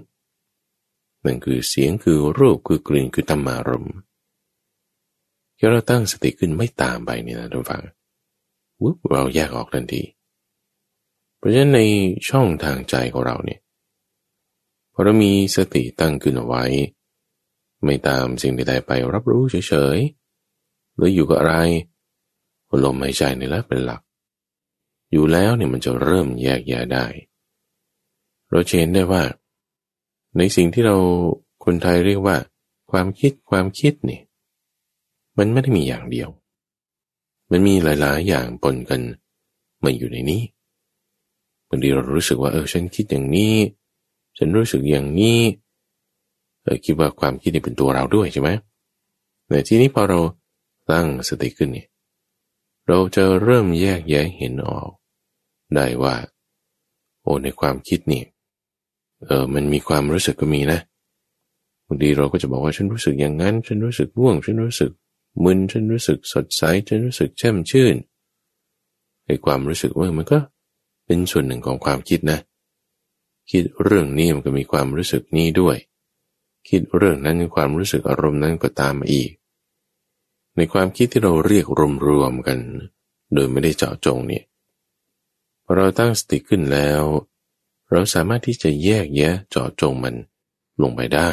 [1.26, 3.88] นั่นคือเสียงคือรูปคือกลิ่นคือธรรมารม
[5.56, 7.84] แค่เราตั้งสติขึ้นไม่ตามไปนี่นะทุกฝัง
[8.82, 10.02] วุบเราแยกออกทันที
[11.38, 11.82] เพราะฉะนั้นใน
[12.30, 13.60] ช่องทางใจของเราเนี่ย
[14.94, 16.64] พอเรามีสติตั้งขึ้นเอาไว้
[17.84, 21.56] ไม่ตามสิ่งใดๆไปรับรู้เฉยๆหรืออยู่กับอะไร
[22.84, 24.02] ลมหายใจนี่แหละเป็นหลัก
[25.12, 27.06] อยู่แล้วเนี่ยมันจะเริ่มแยกแยะได้
[28.50, 29.24] เราเห็นได้ว่า
[30.38, 30.98] ในสิ่งที่เรา
[31.66, 32.38] คนไทยเรียกว่า
[32.92, 34.20] ความคิดความคิดนี่
[35.38, 36.30] มันไม่ได้มีอย่างเดียว
[37.52, 39.02] มันมีหลายๆ อย่างปนกัน
[39.84, 40.42] มาอยู่ในนี้
[41.70, 43.56] บางทีเรารู้สึกว่าเออฉันคิดอย่างนี้
[44.38, 45.40] ฉันรู้สึกอย่างนี้
[46.86, 48.50] คิดว่าความคิดนี่เป็นตัวเราด้วยใช่ไหม
[49.48, 50.20] แต่ทีนี้พอเรา
[50.92, 51.88] ตั้งสติขึ้นเนี่ย
[52.88, 54.90] เราจะเริ่มแยกแยะเห็นออก
[55.76, 56.16] ได้ว่า
[57.22, 58.24] โอ้ในความคิดนี่
[59.26, 60.80] เออมันมีความรู้สึกก็มีนะ
[61.86, 64.92] บางทีเราก็จะบอกว่าฉันรู้สึกอย่างนั้น ฉันรู้สึกง่วง ฉันรู้สึก
[65.44, 67.96] มึนฉันรู้สึกสดใสฉันรู้สึกแช่มชื่น
[69.26, 70.40] ไอ้ความรู้สึกว่ามันก็
[71.06, 72.40] เป็นส่วนหนึ่งของความคิดนะ
[73.52, 75.78] คิดเรื่องนี้มันก็มีความรู้สึกนี้ด้วย
[76.68, 79.32] คิดเรื่องนั้นความรู้สึกอารมณ์นั้นก็ตามมาอีก
[80.56, 81.66] ในความคิดที่เราเรียก
[82.08, 82.60] รวมๆกัน
[83.34, 84.44] โดยไม่ได้เจาะจงเนี่ย
[85.64, 87.02] พอเราตั้งสติขึ้นแล้ว
[87.92, 90.16] เราสามารถที่จะแยกแยะเจาะจงมัน
[90.82, 91.32] ลงไปได้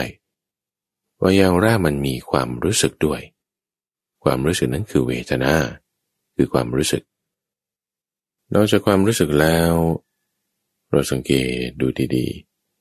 [1.21, 3.21] ว่าอย่างแรกมันมีความรู้สึกด้วย
[4.25, 5.55] ความรู้สึกนั้นคือเวทนา
[6.37, 7.03] คือความรู้สึก
[8.55, 9.73] นอกจากความรู้สึกแล้ว
[10.91, 11.33] เราสังเก
[11.65, 12.27] ตดูดี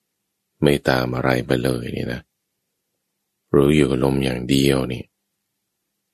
[0.05, 2.21] ๆ ไม่ตามอะไรไปเลยนี่นะ
[3.55, 5.03] รู้อยู่กับลมอย่างเดียวนี่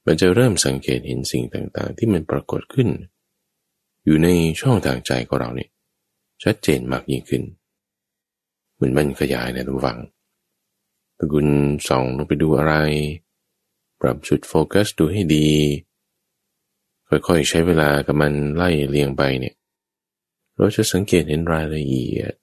[0.06, 2.90] มันจะเริ่มสังเกตเห็นสิ่งต่างๆ ที่มันปรากฏขึ้น
[4.06, 4.28] อยู่ใน
[4.62, 5.70] ช่องทางใจของเราเนี่ย
[6.44, 7.44] ชัดเจนมากยิ่งขึ้น
[8.74, 10.00] เหมือนมันขยายในทุกฝัง
[11.18, 11.48] ถ้าคุณ
[11.88, 12.74] ส่องลงไปดูอะไร
[14.02, 15.50] ปรับจุดโฟกัสดูให้ดี
[17.10, 19.56] ค่อยๆใช้เวลากับมันไล่เลียงไปเนี่ย
[20.56, 22.34] เราจะสังเกตเห็นรายละเอียด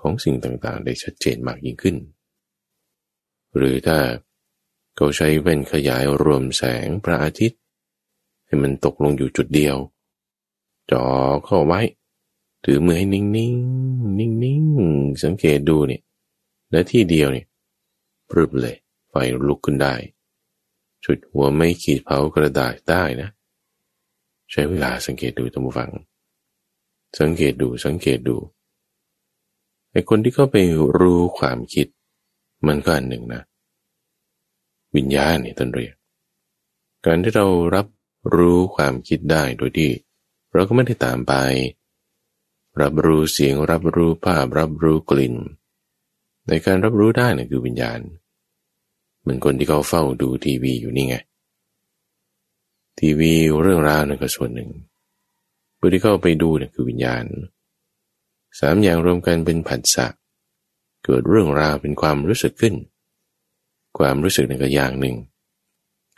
[0.00, 1.96] ของสิ่งต่างๆ ได้ชัดเจนมากยิ่งขึ้น
[3.56, 3.98] หรือถ้า
[5.02, 7.60] เขาใช้เว้นขยายรวมแสงพระอาทิตย์
[8.46, 9.76] ให้มันตกลงอยู่จุดเดียว
[10.90, 11.04] จ่อ
[11.44, 11.80] เข้าไว้
[12.64, 16.02] ถือมือให้นิ่งๆนิ่งๆสังเกตดูเนี่ย
[16.70, 17.46] และที่เดียวเนี่ย
[18.30, 18.76] ปรึบเลย
[19.08, 19.14] ไฟ
[19.48, 19.94] ลุกขึ้นได้
[21.04, 23.28] จุดหัวไม่ขีดเผากระดาษได้นะ
[24.50, 25.90] ใช้เวลาสังเกตดูตั้งฟัง
[27.20, 28.36] สังเกตดูสังเกตดู
[29.92, 30.56] ไอ้คนที่เข้าไป
[30.98, 31.86] รู้ความคิด
[32.66, 33.42] มันก็อันหนึ่งนะ
[34.96, 35.94] วิญญาณนี่ต้นเรียก
[37.04, 37.86] การที่เรารับ
[38.34, 39.90] รู้ความคิดได้โดยที่
[40.52, 41.34] เราก็ไม่ได้ตามไป
[42.80, 45.34] รับรู้เสียงรับรู้ภาพรับรู้กลิ่น
[46.48, 48.00] ในการรับรู้ได้นี่คือวิญญาณ
[49.20, 51.16] เหมือนคนที่เขาเฝ้าดูทีวีอยู่นี่ไง
[52.98, 54.70] ทีวีเรื่องราวนั่นก็ส่วนหนึ่ง
[55.78, 57.24] ผู้ที่เข้าไปดูนี่คือวิญญาณ
[58.60, 60.06] สามอย่างรวมกันเป็นผัสสะ
[61.04, 62.74] เกิดเรื่องราวเป็นความรู้สึกขึ้น
[63.98, 65.16] ความรู้สึกนั่นก็อย่างหนึ่ง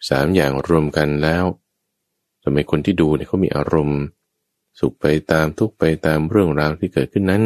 [0.09, 1.45] สามอย่างรวมกันแล้ว
[2.43, 4.01] ทำไมคนที่ดูเนี่ยเขามีอารมณ์
[4.81, 7.43] สุขไปตามทุกไปตามเรื่องราวที่เกิดขึ้นนั้น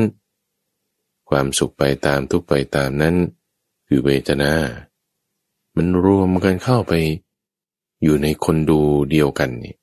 [1.30, 3.14] ความสุขไปตามทุกไปตามนั้น
[3.86, 4.52] คือเวทนา
[5.76, 6.92] มันรวมกันเข้าไป
[8.02, 9.74] อยู่ในคนดูเดียวกันนี่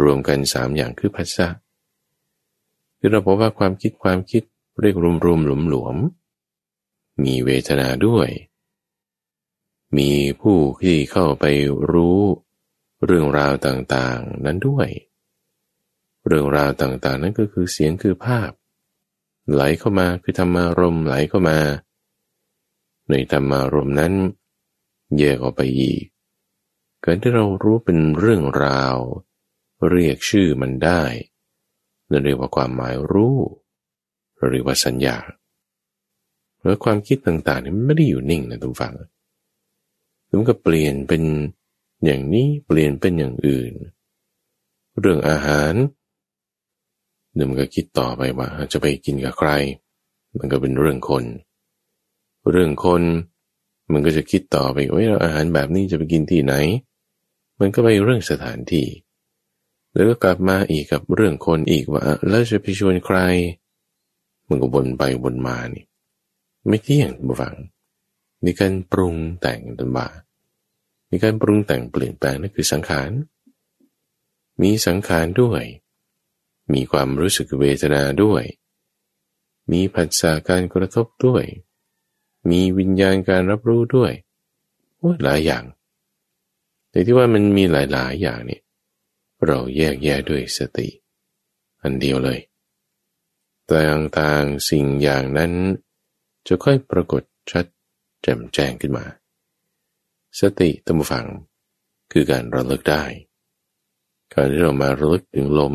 [0.00, 1.48] รวมกันสามอย่างคือภาษา
[2.98, 4.42] คือเราบอกว่าความคิดความคิด
[4.80, 5.96] เรียกรวมรวมหลวมหลวม
[7.24, 8.28] มีเวทนาด้วย
[9.98, 11.44] มีผู้ที่เข้าไป
[11.92, 12.20] รู้
[13.04, 14.88] เรื่องราวต่างๆนั้นด้วย
[16.26, 18.50] เรื่องราวต่างๆ นั้นก็คือเสียงคือภาพ
[19.52, 21.58] ไหลเข้ามาคือธรรมารมไหลเข้ามา
[23.10, 24.12] ในธรรมารมนั้น
[25.18, 26.02] แยกออกไปอีก
[27.00, 28.96] เกิดที่เรารู้เป็นเรื่องราว
[29.90, 31.02] เรียกชื่อมันได้
[32.10, 33.36] นั่นเรียกว่าความหมายรู้
[34.50, 35.16] เรียกว่าสัญญา
[36.62, 38.94] แล้วความคิดต่างๆนี่มันไม่ได้อยู่นิ่งนะทุกฝัง
[40.32, 41.22] มันก็เปลี่ยนเป็น
[42.04, 43.72] อย่างนี้เปลี่ยนเป็นอย่างอื่น
[45.00, 45.74] เรื่องอาหาร
[47.34, 49.50] เดี๋ยวมันก็คิดต่อไปว่าจะไปกินกับใคร
[50.38, 51.24] มันก็เป็นเรื่องคน
[52.50, 53.02] เรื่องคน
[53.92, 56.54] มันก็จะคิดต่อไปว่าเราอาหารแบบนี้จะไปกินที่ไหน
[57.60, 58.86] มันก็ไปเรื่องสถานที่
[59.94, 63.18] แล้วก็กลับมาอีกกับเรื่องคนอีกว่าแล้วจะไปชวนใคร
[64.48, 65.84] มันก็วนไปวนมานี่
[66.68, 67.54] ไม่เที่ยงบุฟัง
[68.44, 70.08] มีการปรุงแต่งตันบา
[71.10, 73.10] มีการปรุงแต่งเปลี่ยนแปลงนั่นคือสังขาร
[74.62, 75.62] มีสังขารด้วย
[76.72, 78.44] มีความรู้สึกเวทนาด้วย
[79.72, 81.44] มีผัสสะการกระทบด้วย
[82.50, 84.12] มีวิญญาณการรับรู้ด้วย
[84.98, 85.64] โอ้หลายอย่าง
[86.90, 88.62] แต่ที่ว่ามันมีหลาย ๆ อย่างเนี่ย
[89.46, 90.88] เราแยกแยะด้วยสติ
[91.82, 92.40] อันเดียวเลย
[93.70, 95.52] ต่างๆสิ่งอย่างนั้น
[96.46, 97.66] จะค่อยปรากฏชัด
[98.22, 99.04] แจ่มแจ้งขึ้นมา
[100.40, 101.26] สติตัมฟัง
[102.12, 103.04] คือการระลึกได้
[104.32, 105.74] การที่เรามาระลึกถึงลม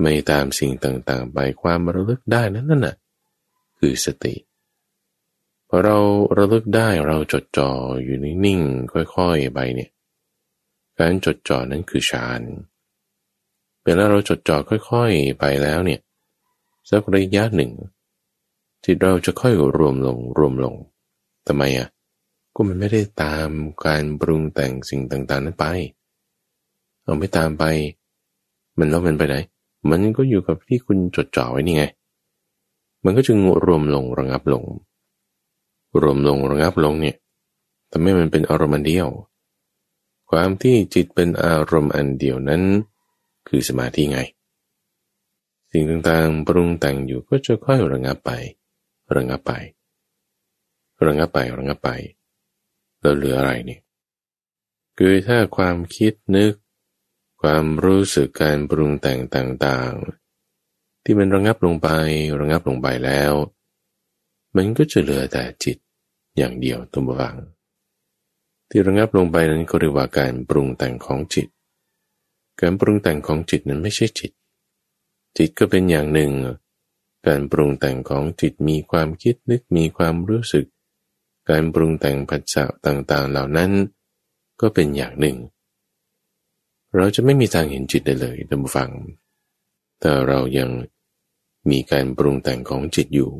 [0.00, 2.96] ไม่ตามสิ่งต่างๆ ไปความระลึกได้นั้นนั่นน่ะ
[3.78, 4.34] คือสติ
[5.68, 5.98] พอเรา
[6.38, 7.70] ระลึกได้เราจดจ่อ
[8.02, 9.90] อยู่นิ่งๆค่อยๆไปเนี่ย
[10.98, 12.40] การจดจ่อนั้นคือฌาน
[13.84, 14.56] เวลาเราจดจ่อ
[14.90, 16.00] ค่อยๆไปแล้วเนี่ย
[16.90, 17.72] สักระยะหนึ่ง
[18.84, 20.74] จิตเราจะค่อยรวมลงรวมลง
[21.50, 21.88] ทำไมอะ
[22.54, 23.50] ก็มันไม่ได้ตาม
[23.86, 25.66] การปรุงแต่งสิ่งต่างๆนั้นไป
[27.02, 27.64] เอาไม่ตามไป
[28.78, 29.36] มันแล้วมันไปไหน
[29.90, 31.84] มันก็อยู่กับที่คุณจดจ่อไว้นี่ไง
[33.04, 34.64] มันก็จึงรวมลงระงับลง
[36.00, 37.16] รวมลงระงับลงเนี่ย
[37.90, 39.08] ทำให้มันเป็นอารมณ์อันเดียว
[40.30, 42.62] ความที่จิตเป็นอารมณ์อันเดียวนั้น
[43.48, 44.20] คือสมาธิไง
[45.70, 48.30] สิ่งต่างๆปรุงแต่งอยู่ก็จะค่อยระงับไป
[49.16, 49.52] ระงับไป
[51.06, 51.90] ระงับไประงับไป
[53.00, 53.78] แล้วเหลืออะไรนี่
[54.98, 56.54] คือถ้าความคิดนึก
[57.42, 61.88] ความรู้สึกการปรุงแต่งต่างๆ ที่มันระงับลงไป
[62.40, 63.32] ระงับลงไปแล้ว
[64.56, 65.76] มันก็จะเหลือแต่จิต
[66.36, 67.36] อย่างเดียวตัวบวัง
[68.68, 71.48] ที่ระงับลงไปนั้นก็เรียกว่าการปรุงแต่งของจิต
[72.60, 74.32] การปรุงแต่งของจิตนั้นไม่ใช่จิต
[75.36, 76.32] จิตก็เป็นอย่างหนึ่ง
[77.26, 80.66] การปรุงแต่งของจิตมีความคิดนึกมีความรู้สึก
[81.50, 83.70] การปรุงแต่งผัสสะต่างๆ เหล่านั้น
[84.60, 85.36] ก็เป็นอย่างหนึ่ง
[86.96, 88.90] เราจะไม่มีทางเห็นจิตได้เลยท่านผู้ฟัง
[90.00, 90.70] แต่เรายัง
[91.70, 93.32] มีการปรุงแต่งของจิตอยู่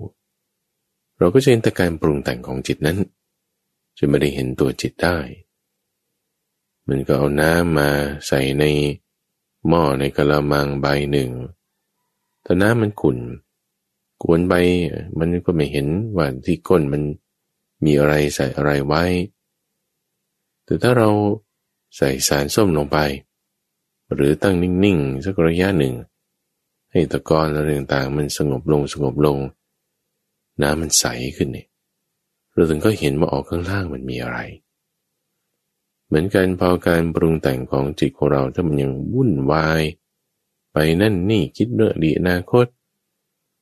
[1.19, 2.99] เราก็จะเห็นแต่การปรุงแต่งของจิตนั้น
[3.99, 5.19] จะไม่ได้เห็นตัวจิตได้
[6.89, 7.91] มันก็เอาน้ำมา
[8.27, 8.65] ใส่ใน
[9.69, 11.31] หม้อในกระมังใบหนึ่ง
[12.43, 13.19] แต่น้ำมันขุ่น
[14.23, 14.55] กวนใบ
[15.19, 17.03] มันก็ไม่เห็นว่าที่ก้นมัน
[17.85, 19.05] มีอะไรใส่อะไรไว้
[20.65, 21.09] แต่ถ้าเรา
[21.97, 22.99] ใส่สารส้มลงไป
[24.15, 25.95] หรือตั้งนิ่งๆ สักระยะหนึ่ง
[26.91, 29.39] ให้ตะกอนอะไรต่างๆมันสงบลงสงบลง
[30.63, 31.05] น้ำมันใส
[31.37, 31.67] ขึ้นเนี่ย
[32.53, 34.39] เราถึงก็เห็นว่าออกข้างล่างมันมีอะไร
[36.07, 39.83] เหมือนกันพอการปรุงแต่งของจิตของเราถ้ามันยังวุ่นวาย
[40.73, 42.67] ไปนั่นนี่คิดเรื่องดีอนาคต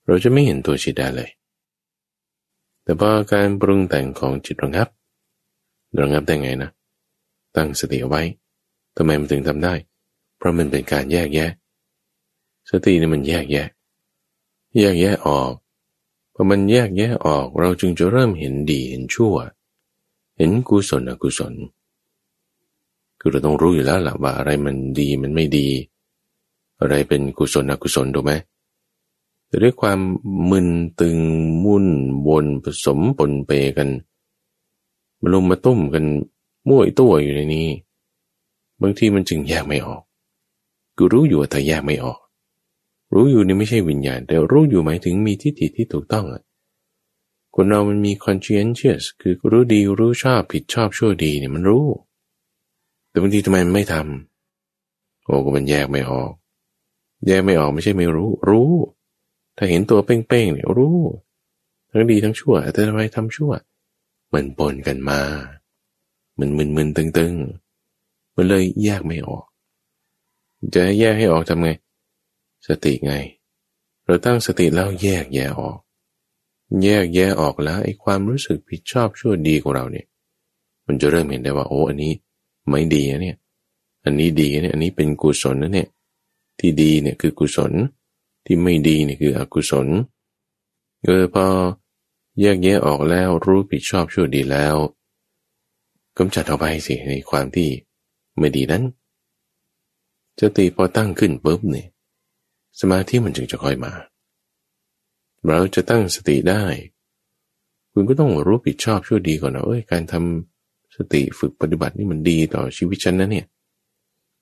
[0.07, 1.31] เราจะไม่เห็นตัวจิตได้เลย
[2.89, 4.89] แต่พอการปรุงแต่งของจิตระงับ
[6.01, 6.71] ระงับได้ไงนะ
[7.57, 8.23] ตั้งสติไว้
[8.97, 9.75] ทำไมมันถึงทำได้
[10.37, 11.51] เพราะมันเป็นการแยกแยะ
[12.71, 13.69] สตินี่มันแยกแยะ
[14.79, 15.53] แยกแยะออก
[16.35, 19.35] พอมันแยกแยะออกเราจึงจะเริ่มเห็นดีเห็นชั่ว
[20.37, 21.55] เห็นกุศลอกุศล
[23.21, 25.69] คือเราต้องรู้อยู่แล้วล่ะว่าอะไรมันดีมันไม่ดี
[26.81, 28.33] อะไรเป็นกุศลอกุศลถูกไหม
[29.49, 29.99] แต่ด้วยความ
[30.51, 30.69] มึน
[31.01, 31.19] ตึง
[31.65, 31.87] มุ่น
[32.29, 33.89] วนผสมปนเปกัน
[35.21, 36.05] มาลุมมาตุ้มกัน
[36.69, 37.69] มั่วตัวอยู่ในนี้
[38.81, 40.03] บางทีมันจึงแยกไม่ออก
[40.97, 42.21] กูรู้อยู่แต่แยกไม่ออก
[43.15, 46.43] รู้อยู่นี่ไม่ใช่วิญญาณ แต่รู้อยู่หมายถึงมีทิฏฐิที่ถูกต้องอะ
[47.55, 51.87] คนเรามันมี conscientious คือรู้ดีรู้ชอบผิดชอบชั่วดีเนี่ยมันรู้
[53.09, 56.33] แต่บางทีทำไมมันไม่ทำโอ้ก็มันแยกไม่ออก
[57.27, 58.71] แยกไม่ออกไม่ใช่ไม่รู้ รู้
[59.61, 60.99] ถ้าเห็นตัวเป้งๆเนี่ยรู้
[61.91, 63.53] ทั้งดีทั้งชั่ว แต่ทำไมทำชั่ว
[64.33, 65.21] มันปนกันมา
[66.39, 67.35] มันมึนมึนตึงตึง
[68.35, 69.45] มันเลยแยกไม่ออก
[70.75, 71.71] จะแยกให้ออกทำไง
[72.67, 73.15] สติไง
[74.05, 75.79] เราตั้งสติแล้วแยกแยะออก
[76.83, 80.07] แยกแยะออกแล้วไอ้ความรู้สึกผิดชอบชั่วดีของเราเนี่ย
[80.87, 82.13] มันจะเริ่มเห็นได้ว่า โอ้อันนี้
[82.69, 83.37] ไม่ดีนะเนี่ย
[84.05, 85.89] อันนี้ดีเนี่ย อันนี้เป็นกุศลนะเนี่ย
[86.59, 87.73] ที่ดีเนี่ยคือกุศล
[88.51, 89.89] ที่ไม่ดีเนี่ยคืออกุศล
[91.05, 91.47] เออพอ
[92.41, 94.77] แยกแยะออกแล้วรู้ผิดชอบชั่วดีแล้ว
[96.17, 97.69] กำจัดเอาไปสิในความที่
[98.39, 98.85] ไม่ดีนั้น
[100.41, 101.89] สติพอตั้งขึ้นปุ๊บเนี่ย
[102.81, 103.93] สมาธิมันจึงจะค่อยมา
[105.47, 106.65] เราจะตั้งสติได้
[107.93, 113.47] คุณก็ต้องรู้ผิดชอบชั่วดีก่อนนะเอ้ยการทำสติฝึกปฏิบัตินี่มันดีต่อชีวิตฉันนะเนี่ย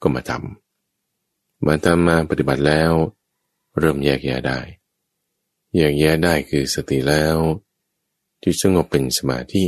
[0.02, 2.92] ก็มาทำมาทำมาปฏิบัติแล้ว
[3.78, 4.58] เริ่มแยกแยะได้
[5.76, 7.36] แยกแยะได้คือสติแล้ว
[8.42, 9.64] จิตสงบเป็นสมาธิ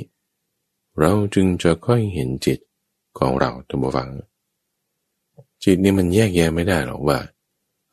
[0.98, 2.58] เราจึงจะค่อยเห็นจิต
[3.18, 4.08] ของเราท่านผู้ฟัง
[5.64, 7.18] จิตนี่มันแยกแยะไม่ได้หรอกว่า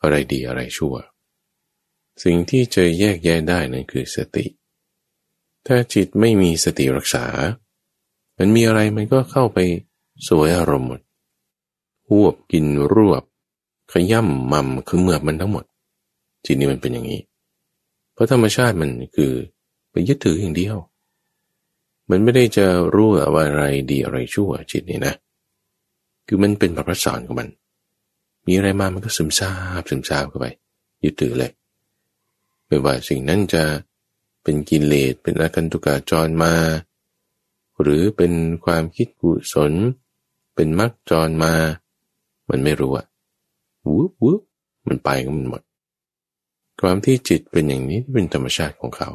[0.01, 0.95] อะไรดีอะไรชั่ว
[2.23, 4.45] สิ่งที่จะแยกแยะได้นั่นคือสติ
[5.67, 7.25] ถ้าจิตไม่มีสติรักษา
[8.37, 9.59] มันมีอะไรมันก็เข้าไป
[10.27, 11.01] สวยอารมณ์หมด
[12.09, 13.23] หวบกินรวบ
[13.91, 15.65] ขย่ำมั่มคือเมือบมันทั้งหมด
[16.45, 17.21] จิตนี่มันเป็นอย่างนี้
[18.13, 19.31] เพราะธรรมชาติมันคือ
[19.91, 20.77] ไปยึดถืออย่างเดียว
[22.09, 25.15] มันไม่ได้จะรู้ว่าอะไรดีอะไรชั่วจิตนี่นะ
[26.27, 27.49] คือมันเป็นประพัสอนของมัน
[28.45, 29.51] มีอะไรมามันก็ซึมซา
[29.81, 30.47] บซึมซาบเข้าไป
[31.03, 31.51] ยึดถือเลย
[32.67, 33.63] ไม่ว่าสิ่งนั้นจะ
[34.43, 36.53] เป็นกิเลสเป็นอาการตุกาจรมา
[37.81, 38.33] หรือเป็น
[38.65, 39.73] ความคิดกุศล
[40.55, 41.53] เป็นมรรคจรมา
[42.49, 43.05] มันไม่รู้อะ
[43.85, 44.41] วุบวุบ
[44.87, 45.61] มันไปก็มันหมด
[46.81, 49.09] ความที่จิตเป็นอย่างนี้เป็นธรรมชาติของเขา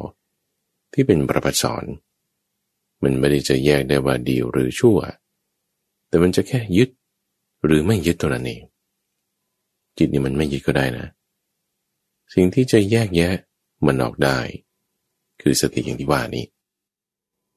[0.93, 1.85] ที่เป็นประพัสอน
[3.03, 4.99] มันไม่ได้จะแยกได้ว่าดีหรือชั่ว
[6.07, 6.89] แต่มันจะแค่ยึด
[7.65, 8.63] หรือไม่ยึดตัวนั้นเอง
[9.97, 11.07] จิตนี่มันไม่ยึดก็ได้นะ
[12.33, 13.33] สิ่งที่จะแยกแยะ
[13.85, 14.39] มันออกได้
[15.41, 16.45] คือสติอย่างที่ว่านี้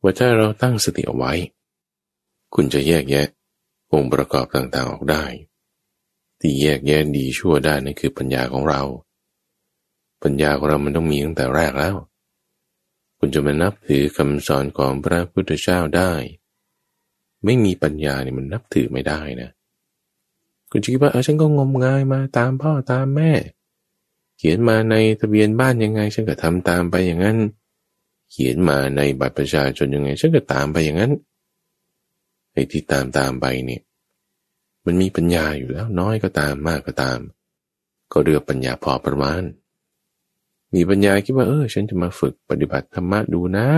[0.02, 1.32] ว่าถ้าเราตั้งสติเอาไว้
[2.54, 3.26] คุณจะแยกแยะ
[3.92, 5.24] องค์ประกอบต่างๆออกได้
[6.40, 8.82] ที่แยกแยะดีชั่วได้นั่นคือปัญญาของเรา
[10.24, 11.96] ปัญญาของเรามันต้องมีตั้งแต่แรกแล้ว
[13.18, 16.12] คุณจะมานับถือคำสอนของพระพุทธเจ้าได้
[17.44, 19.50] ไม่มีปัญญาเนี่ยมันนับถือไม่ได้นะ
[20.70, 23.32] คุณจะคิดว่าเออฉันก็งมงายมาตามพ่อตามแม่
[24.38, 27.38] เขียนมาในทะเบียนบ้านยังไง ฉันก็ทำตามไปอย่างนั้น
[28.30, 31.12] เขียนมาในบัตรประชาชนยังไง ฉันก็ตามไปอย่างนั้น
[32.52, 33.82] ไอ้ที่ตามตามไปเนี่ย
[34.86, 37.18] มันมีปัญญาอยู่แล้วน้อยก็ตามมากก็ตาม
[38.12, 39.42] ก็เรียกปัญญาพอประมาณ
[40.74, 43.68] มีปัญญาคิดว่าเออ ฉันจะมาฝึกปฏิบัติธรรมะดูนะ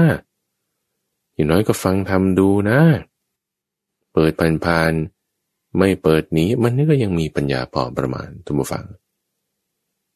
[1.34, 2.80] อย่างน้อยก็ฟังทำดูนะ
[4.12, 4.92] เปิดผ่านผ่าน
[5.78, 8.84] ไม่เปิดนี้มันนี่ก็ยังมีปัญญาพอประมาณทุกฟัง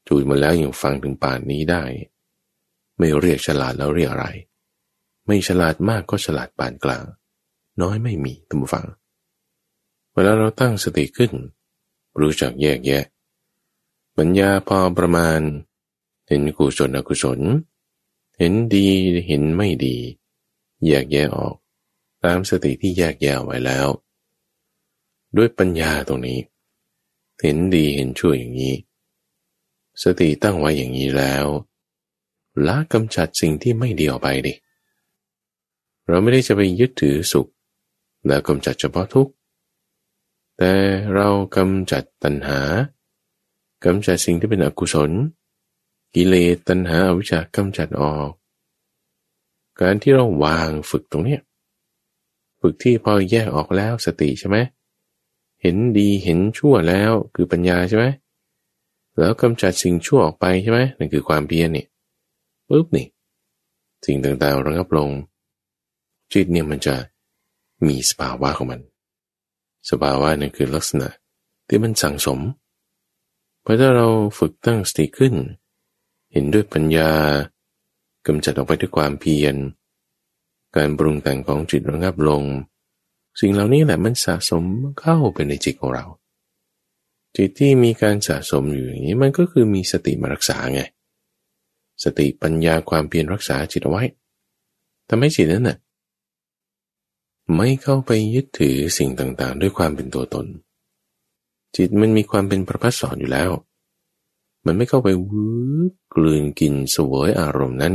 [0.06, 1.84] จูดมาแล้วยังฟังถึงป่านนี้ได้
[2.98, 4.26] ไม่เรียกฉลาดแล้วเรียกอะไร
[5.26, 7.04] ไม่ฉลาดมากก็ฉลาดปานกลาง
[7.82, 8.86] น้อยไม่มีทุกฟัง
[10.14, 11.32] เวลาเราตั้งสติขึ้น
[12.20, 13.04] รู้จักแยกแยะ
[14.16, 15.40] ปัญญาพอประมาณ
[16.30, 17.40] เห็นกุศลอกุศล
[18.38, 18.88] เห็นดี
[19.26, 19.96] เห็นไม่ดี
[20.86, 21.54] แยกแยะออก
[22.24, 23.88] ตามสติที่แยกแยะไว้แล้ว
[25.36, 26.40] ด้วยปัญญาตรงนี้
[27.40, 28.74] เห็นดีเห็นชั่วอย่างนี้
[30.02, 31.46] สติตั้งไว้อย่างนี้แล้ว
[32.66, 34.54] ละกำจัดสิ่งที่ไม่ดีออกไปดิ
[36.08, 37.48] เราไม่ได้จะไปยึดถือสุข
[38.26, 39.32] แล้วกำจัดเฉพาะทุกข์
[40.58, 40.72] แต่
[41.14, 42.60] เรากำจัดตัณหา
[43.84, 45.10] กำจัดสิ่งที่เป็นอกุศล
[46.14, 48.30] กิเลสตัณหาอวิชชากำจัดออก
[49.80, 51.40] การที่เราวางฝึกตรงเนี้ย
[52.60, 54.56] ฝึกที่พอแยกออกแล้วสติใช่ไหม
[55.62, 58.06] เห็นดีเห็นชั่วแล้วคือปัญญาใช่ไหม
[59.18, 61.86] แล้วกำจัดสิ่งชั่วออกไปใช่ไหมนั่นคือความเพียรนี่
[62.68, 63.06] ปุ๊บนี่
[64.06, 65.10] สิ่งต่างๆระงับลง
[66.32, 66.94] จิตเนี่ยมันจะ
[67.86, 68.80] มีสภาวะของมัน
[69.90, 71.08] สภาวะนั่นคือลักษณะ
[71.68, 72.40] ที่มันสั่งสม
[73.64, 74.06] พอถ้าเรา
[74.38, 75.34] ฝึกตั้งสติขึ้น
[76.32, 77.10] เห็นด้วยปัญญา
[78.26, 79.56] กำจัดออกไปด้วยความเพียร
[80.76, 82.42] การปรุงแต่งของจิตระงับลง
[83.40, 84.64] สิ่งเหล่านี้แหละมันสะสม
[85.00, 86.04] เข้าไปในจิตของเรา
[87.36, 90.82] จิตที่มีการสะสมอยู่อย่างนี้มันก็คือมีสติมารักษาไง
[92.04, 94.04] สติปัญญาความเพียรรักษาจิตเอาไว้
[95.08, 95.78] ทำให้จิตนั้นน่ะ
[97.56, 100.46] ไม่เข้าไปยึดถือสิ่งต่างๆ ด้วยความเป็นตัวตน
[101.76, 103.50] จิตมันมีความเป็นประพัสสอนอยู่แล้ว
[104.66, 105.46] มันไม่เข้าไปวื
[105.90, 107.94] บ กลืนกินสวยอารมณ์นั้น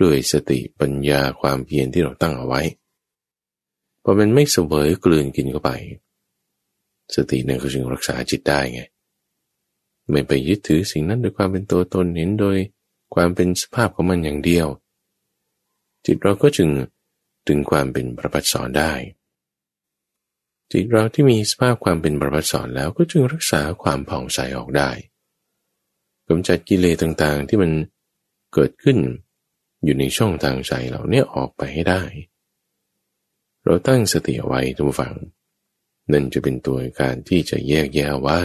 [0.00, 2.62] ด้วยสติปัญญาความเพียรที่เราตั้งเอาไว้
[4.02, 5.70] พอมันไม่เสวยกลืนกินเข้าไป
[7.14, 8.80] สตินั่นก็จึงรักษาจิตได้ไง
[10.10, 12.56] ไม่ไปยึดถือสิ่งนั้นด้วยความเป็นตัวตนเห็นโดย
[13.14, 14.66] ความเป็นสภาพของมันอย่างเดียว
[16.06, 16.68] จิตเราก็จึง
[17.48, 18.92] ถึงความเป็นประพัดสอนได้
[20.72, 24.90] จิตเราที่มีสภาพความเป็นประพัดสอนแล้วก็จึงรักษาความผ่องใสออกได้
[26.28, 27.70] กำจัดกิเลสต่างๆ ที่มัน
[28.54, 28.98] เกิดขึ้น
[29.84, 32.02] อยู่ในช่องทางใจเราเนี่ยออกไปให้ได้
[33.64, 35.14] เราตั้งสติไว้ทุกฝัง
[36.12, 38.40] นั่นจะเป็นตัวการที่จะแยกแยะไว้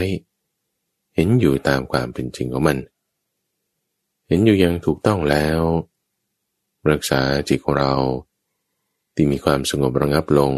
[1.16, 2.78] เห็นอยู่ตามความเป็นจริงของมัน
[4.28, 5.62] เห็นอยู่อย่างถูกต้องแล้ว
[6.92, 7.94] รักษาจิตของเรา
[9.16, 10.54] ที่มีความสงบระงับลง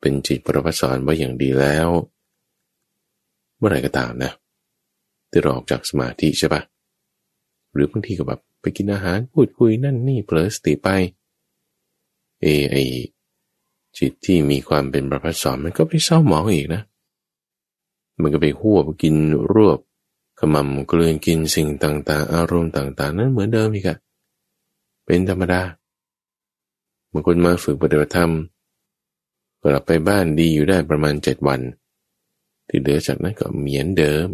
[0.00, 1.88] เป็นจิตประพัสสอนไว้อย่างดีแล้ว
[3.56, 4.32] เมื่อไหร่ก็ตามนะ
[5.30, 6.62] ที่เราออกจากสมาธิใช่ปะ
[7.72, 10.88] หรือบางทีก็แบบไปกินอาหารพูดคุยนั่นนี่เผลอสติไป
[12.40, 12.76] เอไอ
[13.98, 16.82] จิตที่มีความเป็นประพัสสอนมันก็ไปเศร้าหมองอีกนะ
[18.22, 19.14] มันก็ไปหัวไปกิน
[19.54, 19.78] รวบ
[20.38, 23.98] ขมำกลืนกินสิ่งต่างๆ อารมณ์ต่างๆ นั้นเหมือนเดิมอีกอะ
[25.04, 25.62] เป็นธรรมดา
[27.12, 28.30] บางคนมาฝึกปฏิบัติธรรม
[29.62, 31.60] กลับไปบ้านดีอยู่ได้ประมาณเจ็ดวัน
[32.68, 34.28] ที่เหลือจากนั้นก็เหมือนเดิม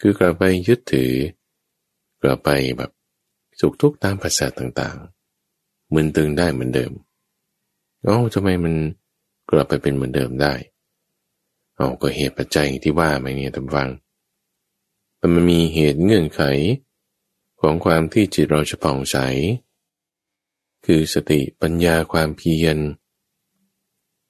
[0.00, 1.12] คือกลับไปยึดถือ
[2.22, 2.90] กลับไปแบบ
[3.60, 6.92] สุขทุกข์ตามภาษาต่างๆมึนตึงได้เหมือนเดิม
[8.04, 8.74] เอ้าทำไมมัน
[9.50, 10.54] กลับไปเป็นเหมือนเดิมได้
[11.76, 13.88] เอาก็เหตุปัจจัยที่ว่าไหมเนี่ยท่านฟัง
[15.34, 16.42] มันมีเหตุเงื่อนไข
[17.60, 19.16] ของความที่จิตเราจะผ่องใส
[20.84, 22.78] คือสติปัญญาความเพียร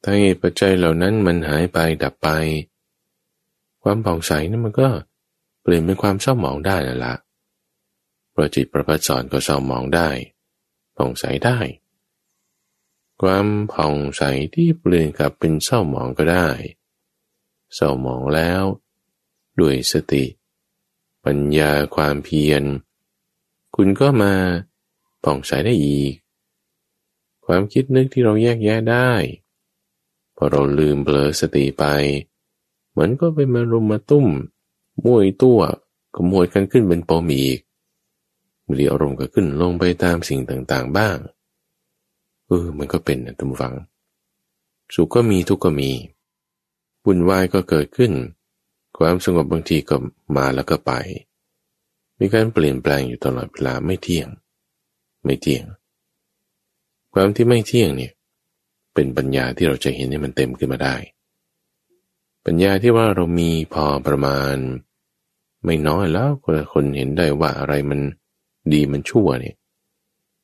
[0.03, 2.29] ถ้าเหตุปัจจัยเหล่านั้นมันหายไปดับไป
[3.83, 4.89] ความผ่องใสนั้นมันก็
[5.71, 7.15] ปลี่ยนเป็นความเศร้าหมองได้นั่นละ
[8.31, 10.09] เพราะจิตประพัดสอนก็เศร้าหมองได้
[10.97, 11.59] ผ่องใสได้
[13.23, 14.23] ความผ่องใส
[14.55, 16.49] ที่เปลี่ยนกลับเป็นเศร้าหมองก็ได้
[17.75, 18.63] เศร้าหมองแล้ว
[19.61, 20.25] ด้วยสติ
[21.25, 22.63] ปัญญาความเพียร
[23.77, 24.35] คุณก็มา
[25.25, 26.13] ผ่องใสได้อีก
[27.47, 29.11] ความคิดนึกที่เราแยกแยะได้
[30.37, 31.85] พอเราลืมเบลอสติไป
[32.91, 34.29] เหมือนก็ไปมารุมมาตุ้ม
[35.05, 35.61] มวยตัว
[36.15, 37.59] ขโมยกันขึ้นเป็นปมอีก
[38.69, 41.17] มีอารมณ์ก็ขึ้นลงไปตามสิ่งต่างๆบ้าง
[42.47, 43.75] เออ มันก็เป็นนะท่านผู้ฟัง
[44.95, 45.91] สุขก็มีทุกข์ก็มี
[47.05, 48.13] วุ่นวายก็เกิดขึ้น
[48.99, 49.97] ความสงบบางทีก็
[50.37, 50.93] มาแล้วก็ไป
[52.19, 54.29] มีการเปลี่ยนแปลงอยู่ตลอดเวลาไม่เที่ยง
[55.25, 55.65] ไม่เที่ยง
[57.13, 58.13] ความที่ไม่เที่ยงเนี่ย
[58.95, 60.97] เป็นปัญญาที่เราจะเห็นให้มันเต็มขึ้นมาได้
[62.47, 64.55] ปัญญาที่ว่าเรามีพอประมาณ
[65.65, 66.31] ไม่น้อยแล้ว
[66.73, 68.01] คนเห็นได้ว่าอะไรมัน
[68.73, 69.57] ดีมันชั่วเนี่ย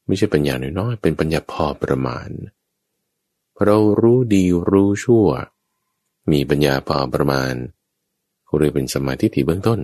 [0.06, 2.28] ไม่ใช่ปัญญาน้อยๆ เป็นปัญญาพอประมาณ
[3.64, 5.26] เรารู้ดีรู้ชั่ว
[6.32, 7.54] มีปัญญาพอประมาณ
[8.44, 9.80] เขาเรียกเป็นสมาธิที่เบื้องต้น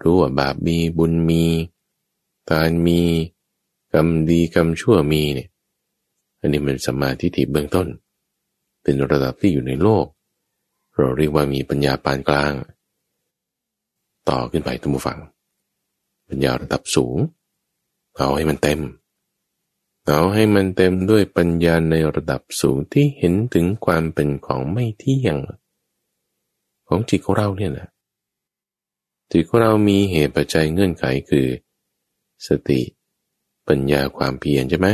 [0.00, 1.44] รู้ว่าบาปมีบุญมี
[2.48, 3.00] ทานมี
[3.92, 5.48] กรรมดีกรรมชั่วมีเนี่ย
[6.40, 7.88] อันนี้มันสมาธิที่เบื้องต้น
[8.82, 10.06] เป็นระดับที่อยู่ในโลก
[10.96, 12.52] เราเรียกว่ามีปัญญาปานกลาง
[14.28, 15.20] ต่อขึ้นไปทุกฝัง
[16.28, 17.16] ปัญญาระดับสูง
[18.16, 18.80] เอาให้มันเต็ม
[20.06, 25.36] เอาให้มันเต็มด้วยปัญญาในระดับสูงที่เห็นถึงความเป็นของไม่เที่ยง
[26.88, 27.88] ของจิตของเราเนี่ยนะ
[29.32, 31.46] จิตของเรามีเหตุปัจจัยเงื่อนไขคือ
[32.46, 32.80] สติ
[33.68, 34.88] ปัญญาความเพียรใช่ไหม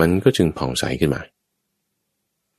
[0.00, 1.22] มันก็จึงผ่องใสขึ้นมา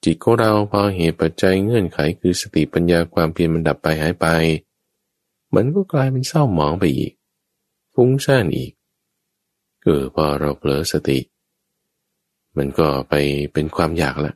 [0.04, 4.28] จิตของเราพอเหตุปัจจัยเงื่อนไขคือสติปัญญาความเพียรมันดับไปหายไป
[5.56, 7.14] มันก็กลายเป็นเศร้าหมองไปอีก
[7.94, 8.72] ฟุ้งซ่านอีก
[9.84, 11.20] เออพอเราเผลอสติ
[12.58, 13.14] มันก็ไป
[13.54, 14.34] เป็นความอยากละ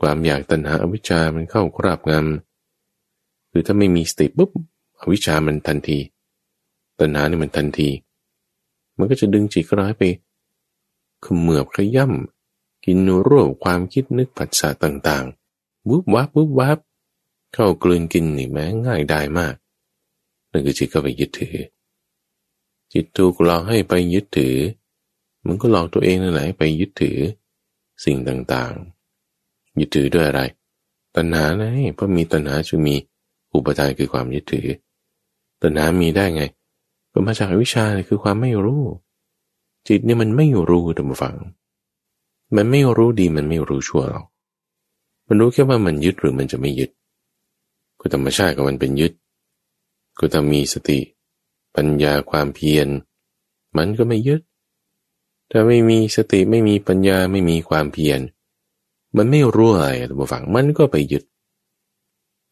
[0.00, 4.50] ความอยากตัณหาอวิชชามันเข้าคราบงำคือถ้าไม่มีสติปุ๊บ
[5.00, 5.98] อวิชชามันทันที
[6.98, 7.88] ตัณหานี่มันทันที
[8.96, 10.02] มันก็จะดึงจิตร้ายไป
[11.24, 16.78] ขมือบขย่ำกินรวบความคิดนึกผัสสะต่างๆวุบวับวุบวับ
[17.54, 19.54] เข้ากลืนกินนี่แม้ง่ายได้มาก
[20.56, 21.56] นั่นคือจิตก็ไปยึดถือ
[22.92, 24.56] จิตถูกหลอกให้ไปยึดถือ
[25.46, 27.18] มันก็หลอกตัวเองนั่นแหละไปยึดถือ
[28.04, 30.42] สิ่งต่างๆ ยึดถือด้วยอะไร
[31.16, 32.94] ตัณหาไงเพราะมีตัณหาจึงมี
[33.54, 34.66] อุปทานคือความยึดถือ
[35.62, 36.42] ตัณหามีได้ไง
[37.12, 38.82] ก็มาจากวิชาคือความไม่รู้
[39.88, 41.36] จิตเนี่ยมันไม่รู้ท่านผู้ฟัง
[42.56, 44.26] มันไม่รู้ดีมันไม่รู้ชั่วหรอก
[45.28, 46.90] มันรู้แค่ว่ามันยึดหรือมันจะไม่ยึด
[48.00, 49.12] ก็ธรรมชาติของมันเป็นยึด
[50.18, 50.98] ก็ถ้ามีสติ
[51.76, 52.88] ปัญญาความเพียร
[53.76, 54.40] มันก็ไม่ยึด
[55.50, 58.20] ถ้าไม่มีสติไม่มีปัญญาไม่มีความเพียร
[59.16, 61.24] มันไม่รู้อะไรตัวฝังมันก็ไปยึด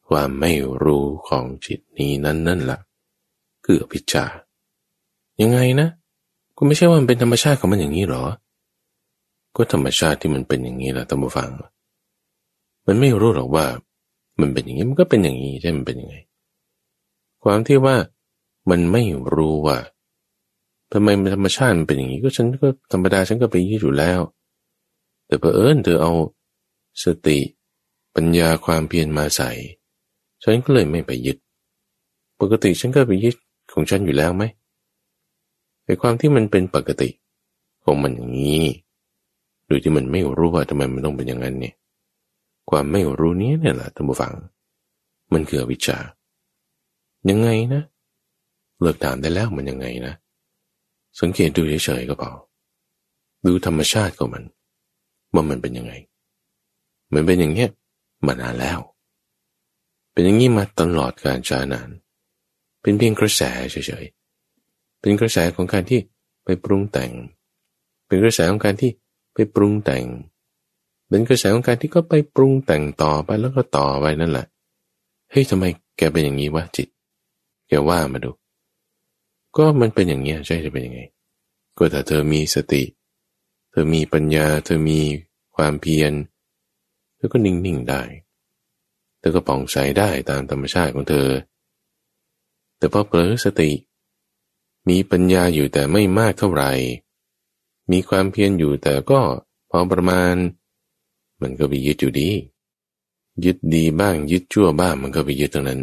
[0.08, 0.52] ความไม่
[0.82, 2.78] รู้ของจิตนี้นั่นนั่นละ่ะ
[3.64, 4.24] คืออภิชา
[5.42, 5.88] ยังไงนะ
[6.56, 8.24] ก็ไม่ใช่ว่ามันเป็นธรรมชาติของมันอย่างนี้หรอ
[9.56, 11.50] ก็ธรรมชาติที่มันเป็นอย่างนี้แหละตัมฟัง
[12.86, 13.66] มันไม่รู้หรอกว่า
[14.40, 16.16] มันเป็นอย่างนี้มันก็เป็นอย่างนี้ใช่มันเป็นยังไง
[17.44, 17.96] ความที่ว่า
[18.70, 19.02] มันไม่
[19.34, 19.78] รู้ว่า
[20.92, 24.20] ทำไมธรรมชาติมันเป็นอย่างนี้ก็ฉันก็ธรรมดาฉันก็ไปยึดอยู่แล้ว
[25.26, 26.12] แต่เพอเอิญเธอเอา
[27.04, 27.38] สติ
[28.14, 29.50] ปัญญาความเพียรมาใส่
[30.42, 31.38] ฉันก็เลยไม่ไปยึด
[32.40, 33.36] ปกติฉันก็ไปยึด
[33.72, 34.44] ของฉันอยู่แล้วไหม
[35.84, 37.08] แต่ความที่มันเป็นปกติ
[37.84, 38.66] ของมันอย่างนี้
[39.66, 41.74] โดยที่มันไม่รู้ว่าทำไมมันต้องเป็นอย่างนั้นเนี่ย
[42.70, 44.32] ความไม่รู้นี้เนี่ยแหละท่านผู้ฟัง
[45.32, 45.98] มันคือวิชา
[47.30, 47.82] ยังไงนะ
[48.80, 50.14] เลิกถามได้แล้วมันยังไงนะ
[51.20, 52.30] สังเกตดูเฉยๆก็พอ
[53.46, 54.44] ดูธรรมชาติของมัน
[55.34, 55.92] ว่ามันเป็นยังไง
[57.14, 57.70] มันเป็นอย่างเงี้ย
[58.26, 58.78] มานานแล้ว
[60.12, 61.88] เป็นอย่างนี้มาตลอดการชานาน
[62.82, 66.00] เป็นเพียงกระแสเฉยๆ เป็นกระแสของการที่
[66.44, 67.12] ไปปรุงแต่ง
[68.06, 68.90] เป็นกระแสของการที่
[69.34, 70.04] ไปปรุงแต่ง
[71.08, 74.46] เป็นกระแสของการที่ก็ไปปรุงแต่งต่อไปแล้วก็ต่อไปนั่นแหละ
[75.30, 75.64] เฮ้ยทำไม
[75.96, 76.88] แกเป็นอย่างนี้วะจิต
[77.68, 78.30] แกว่ามาดู
[79.56, 81.00] ก็มันเป็นอย่างเงี้ยใช่จะเป็นยังไง
[81.76, 82.82] ก็ถ้าเธอมีสติ
[83.70, 85.00] เธอมีปัญญา เธอมี
[85.56, 86.12] ความเพียร
[87.16, 88.02] เธอก็นิ่งๆได้
[89.18, 91.28] เธอก็ป่องใสได้ตามธรรมชาติของเธอ
[92.78, 93.70] แต่พอเผลอสติ
[94.88, 96.72] มีปัญญาอยู่แต่ไม่มากเท่าไหร่
[97.92, 99.20] มีความเพียรอยู่แต่ก็
[99.70, 100.34] พอประมาณ
[101.42, 102.30] มันก็ไปยึดอยู่ดี
[103.44, 105.80] ยึดดีบ้างยึดชั่วบ้างมันก็ไปยึดตรงนั้น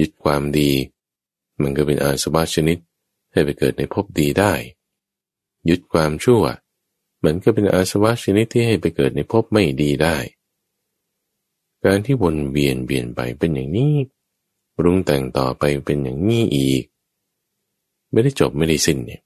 [0.00, 0.70] ยึดความดี
[1.62, 2.78] มันก็เป็นอาสวะชนิด
[3.32, 4.52] ให้ไปเกิดในภพดีได้
[5.68, 6.42] ยึดความชั่ว
[7.24, 10.16] มันก็เป็นอาสวะชนิดที่ให้ไปเกิดในภพไม่ดีได้
[11.84, 13.94] การที่วนเวียนเวียนไปเป็นอย่างนี้
[14.84, 16.84] รุงแต่งต่อไปเป็นอย่างนี้อีก
[18.10, 19.22] ไม่ได้จบไม่ได้สิ้นเนี่ย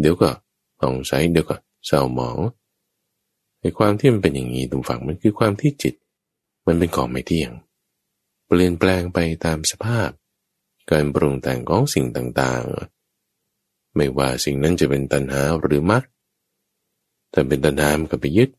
[0.00, 0.30] เดี๋ยวก็
[0.78, 2.38] ผ่องใสเดี๋ยวก็เศร้าหมอง
[3.60, 5.94] ในความที่มันเป็นอย่างนี้ตรงฝั่งมันคือความที่จิต
[6.66, 7.52] มันเป็นของไม่เที่ยง
[8.50, 10.10] เปลี่ยนแปลงไปตามสภาพ
[10.90, 16.04] การปรุงแต่งของสิ่งต่างๆ ไม่ว่าสิ่งนั้นจะเป็นตัณหาหรือมรรค
[17.32, 18.50] ถ้าเป็นตัณหามันก็ไปยึด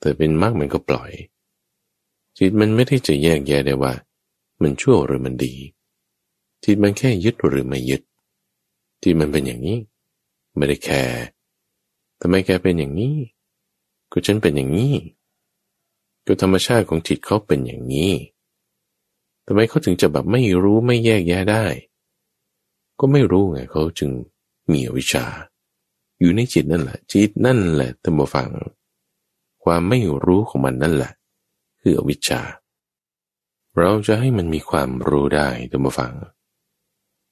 [0.00, 1.10] แต่เป็นมรรคมันก็ปล่อย
[2.38, 3.94] จิตมันไม่ได้จะแยกแยะได้ว่า
[4.62, 5.54] มันชั่วหรือมันดี
[6.64, 8.02] จิตมันแค่ยึดหรือไม่ยึด
[9.02, 9.78] จิตมันเป็นอย่างนี้
[10.56, 11.22] ไม่ได้แคร์
[12.20, 13.16] ทำไมแกเป็นอย่างนี้
[14.12, 14.94] ก็ฉันเป็นอย่างนี้
[16.26, 18.12] ก็ธรรมชาติของจิตเขาเป็นอย่างนี้
[19.52, 21.64] ทำไมเขาถึงจะแบบไม่รู้ไม่แยกแยะได้
[23.00, 24.10] ก็ไม่รู้ไงเขาจึง
[24.72, 25.24] มีอวิชา
[26.18, 28.48] อยู่ในจิตนั่นแหละ จิตนั่นแหละท่านผู้ฟัง
[29.64, 31.12] ความไม่รู้ของมันนั่นแหละ
[31.80, 32.40] คืออวิชชา
[33.76, 36.12] เราจะให้มันมีความรู้ได้ท่านผู้ฟัง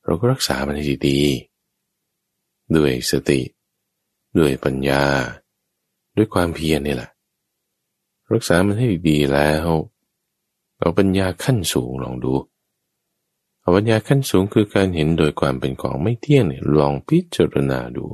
[0.04, 1.20] เราก็รักษามันให้ดี
[2.76, 3.40] ด้วยสติ
[4.38, 5.04] ด้วยปัญญา
[6.16, 7.10] ด้วยความเพียรนี่แหละ
[8.32, 9.68] รักษามันให้ดีแล้ว
[10.78, 12.32] เอาปัญญาขั้นสูงลองดู
[13.60, 18.04] เอาปัญญาขั้นสูงคือการเห็นโดยความเป็นของไม่เที่ยงเนี่ยลองพิจารณาดู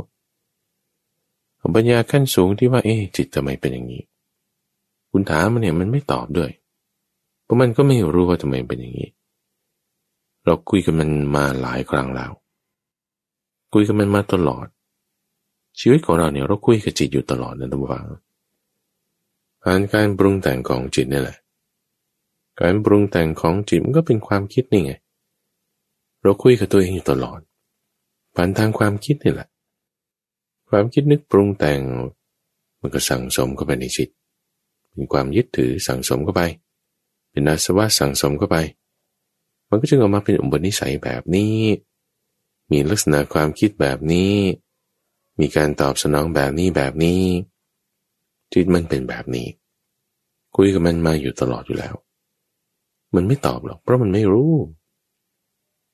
[1.57, 4.03] เอาปัญญาขั้นสูงที่ว่าเอ๊จิตทำไมเป็นอย่างนี้
[5.11, 6.51] คุณถามมันเนี่ยมันไม่ตอบด้วย
[7.43, 9.11] เพราะมันก็ไม่รู้ว่าทำไมเป็นอย่างนี้
[10.45, 12.33] เราคุยกันมันมาหลายครั้งแล้ว
[13.73, 14.67] คุยกันมันมาตลอด
[15.81, 18.05] ชีวิตของเราเนี่ยเราคุยกับจิตอยู่ตลอดนะทุกฝัง
[19.63, 21.37] ผ่านการปรุงแต่งของจิตนี่แหละ
[22.61, 24.93] การปรุงแต่งของจิตมันก็เป็นความคิดนี่ไง
[26.23, 27.41] เราคุยกับตัวเองอยู่ตลอด
[28.35, 29.49] ผ่านทางความคิดนี่แหละ
[30.71, 31.81] ความคิดนึกปรุงแต่ง
[32.81, 34.09] มันก็สั่งสมเข้าไปในจิต
[34.93, 36.43] เป็นความยึดถือสั่งสมเข้าไป
[37.31, 38.57] เป็นอาสวะสั่งสมเข้าไป
[39.69, 41.57] มันก็จึงออกมาเป็นอุปนิสัยแบบนี้
[42.71, 44.35] มีลักษณะความคิดแบบนี้
[45.41, 47.23] มีการตอบสนองแบบนี้แบบนี้
[48.53, 49.49] จิตมันเป็นแบบนี้
[50.57, 51.95] คุยกับมันมาอยู่ตลอดอยู่แล้ว
[53.17, 54.53] มันไม่ตอบหรอก เพราะมันไม่รู้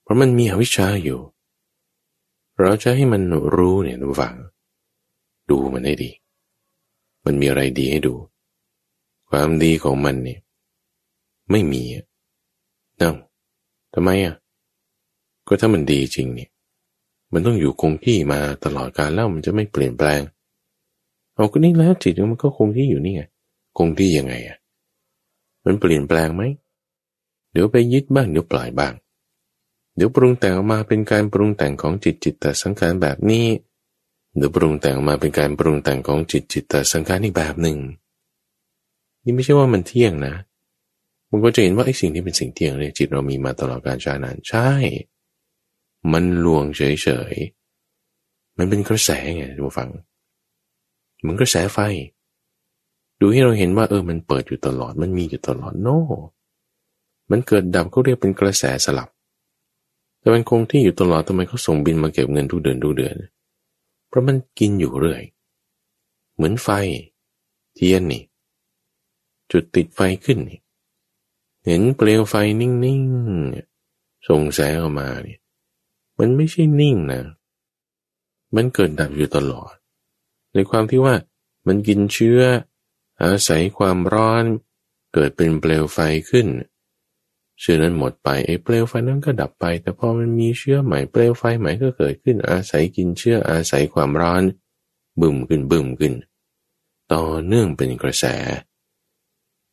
[0.02, 1.20] เพราะมันมีอวิชชาอยู่
[2.60, 3.22] เราจะให้มัน
[3.56, 4.36] รู้เนี่ยทุกฝัง
[5.50, 6.10] ดูมันให้ดี
[7.24, 8.14] มันมีอะไรดีให้ดู
[9.30, 10.40] ความดีของมันเนี่ย
[11.50, 11.82] ไม่มี
[13.00, 13.14] นั่ง
[13.94, 14.34] ทำไมอะ
[15.46, 16.50] ก็ถ้ามันดีจริงเนี่ย
[17.32, 20.20] มันต้องอยู่คงที่มาตลอดกาลแล้วมันจะไม่เปลี่ยนแปลง
[21.34, 23.22] เอาก็นี่แล้วจิตมันก็คงที่อยู่นี่ไง
[23.78, 24.56] คงที่ยังไงอะ
[25.64, 26.42] มันเปลี่ยนแปลงไหม
[27.52, 28.94] เดี๋ยวไปยึดบ้างเดี๋ยวปล่อยบ้าง
[29.96, 33.46] เดี๋ยวปรุงแต่งออกมาเป็นการปรุงแต่งของจิตจิตตสังขารแบบนี้
[34.36, 37.78] เดี๋ยวปรุงแต่งออกมาเป็นการปรุงแต่งของจิตจิตตสังขารอีกแบบหนึ่ง
[39.24, 40.34] นี่ไม่ใช่ว่ามันเที่ยงนะ
[41.30, 44.70] มันก็จะเห็นว่าไอ้สิ่งที่เป็นสิ่งเที่ยงเนี่ยจิตเรามีมาตลอดกาลชานานใช่
[46.12, 49.90] มันลวงเฉยๆ มันเป็นกระแสไงทุกฟัง
[51.20, 51.78] เหมือนกระแสไฟ
[53.20, 56.00] ดูให้เราเห็นว่าเออมันเปิดอยู่ตลอดมันมีอยู่ตลอดโน่
[57.30, 59.08] มันเกิดดับเขาเรียกเป็นกระแสสลับ
[60.18, 63.16] แต่มันคงที่อยู่ตลอดทำไมเขาส่งบินมาเก็บเงินทุกเดือนทุกเดือน
[64.08, 65.22] เพราะมันกินอยู่เรื่อย
[66.34, 66.68] เหมือนไฟ
[67.74, 68.22] เทียนนี่
[69.50, 70.60] จุดติดไฟขึ้นนี่
[71.66, 72.70] เห็นเปลวไฟนิ่
[73.00, 75.40] งๆ ส่งแสงออกมาเนี่ย
[76.18, 77.22] มันไม่ใช่นิ่งนะ
[78.54, 79.72] มันเกิดดับอยู่ตลอด
[80.54, 81.14] ในความที่ว่า
[81.66, 82.40] มันกินเชื้อ
[83.22, 84.44] อาศัยความร้อน
[85.12, 85.98] เกิดเป็นเปลวไฟ
[86.30, 86.46] ขึ้น
[87.60, 94.42] เชื้อนั้นหมดไปไอ้เปลวไฟนั้นก็ดับไป แต่พอมันมีเชื้อใหม่เปลวไฟใหม่ก็เกิดขึ้นอาศัยกินเชื้ออาศัยความร้อน
[95.20, 96.14] บึมขึ้นบึมขึ้น
[97.12, 98.24] ต่อเนื่องเป็นกระแส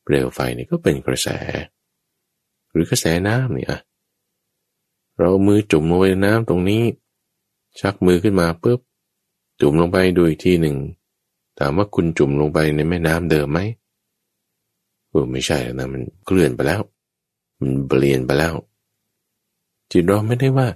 [0.04, 1.28] เปลวไฟนี่ก็เป็นกระแส
[2.72, 3.78] หรือกระแสน้ำเนี่ย
[5.20, 6.84] เรามือจุ่มลงไปในน้ำตรงนี้
[7.80, 8.80] ชักมือขึ้นมาปุ๊บ
[9.62, 10.76] จุ่มลงไปดูอีกทีหนึ่ง
[11.60, 13.60] ถามว่าคุณจุ่มลงไปในแม่น้ำเดิมไหม
[15.10, 16.82] เออไม่ใช่นะมันเคลื่อนไปแล้ว
[17.60, 18.55] มันเปลี่ยนไปแล้ว
[19.91, 20.68] จิตเราไม่ได้ว่า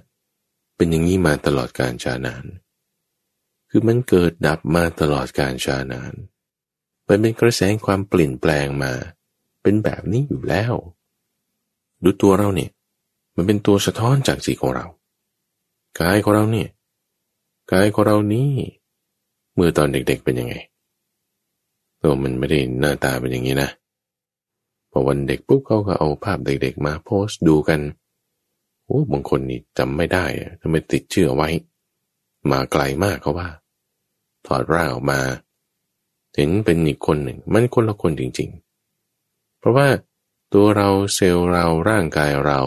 [0.76, 2.44] เป็นอย่างนี้มาตลอดการชานาน
[3.70, 6.12] คือมันเกิดดับมาตลอดการชานาน
[7.08, 8.92] มันเป็นกระแสความเปลี่ยนแปลงมา
[9.62, 10.72] เป็นแบบนี้อยู่แล้ว
[12.02, 12.70] ดูตัวเราเนี่ย
[13.36, 14.86] มันเป็นตัวสะท้อนจากสีของเรา
[16.00, 16.68] กายของเราเนี่ย
[17.72, 18.52] กายของเรานี่
[19.54, 20.54] เมื่อตอนเด็กๆเป็นยังไง
[22.02, 23.70] ตัวมันไม่ได้หน้าตาเป็นอย่างนี้นะ
[24.92, 27.80] พอวันเด็กปุ๊บเขาก็เอาภาพเด็กๆมาโพสต์ดูกัน
[28.84, 30.24] โอ้บางคนนี่จำไม่ได้
[30.60, 31.48] ทำไมติดเชื่อไว้
[32.50, 33.48] มาไกลมากเขาว่า
[34.46, 35.20] ถอดร่างออกมา
[36.34, 38.50] เห็นเป็นอีกคนหนึ่ง มันคนละคนจริง
[39.04, 39.88] ๆ เพราะว่า
[40.52, 42.60] ตัวเราเซลล์เราร่างกายเรา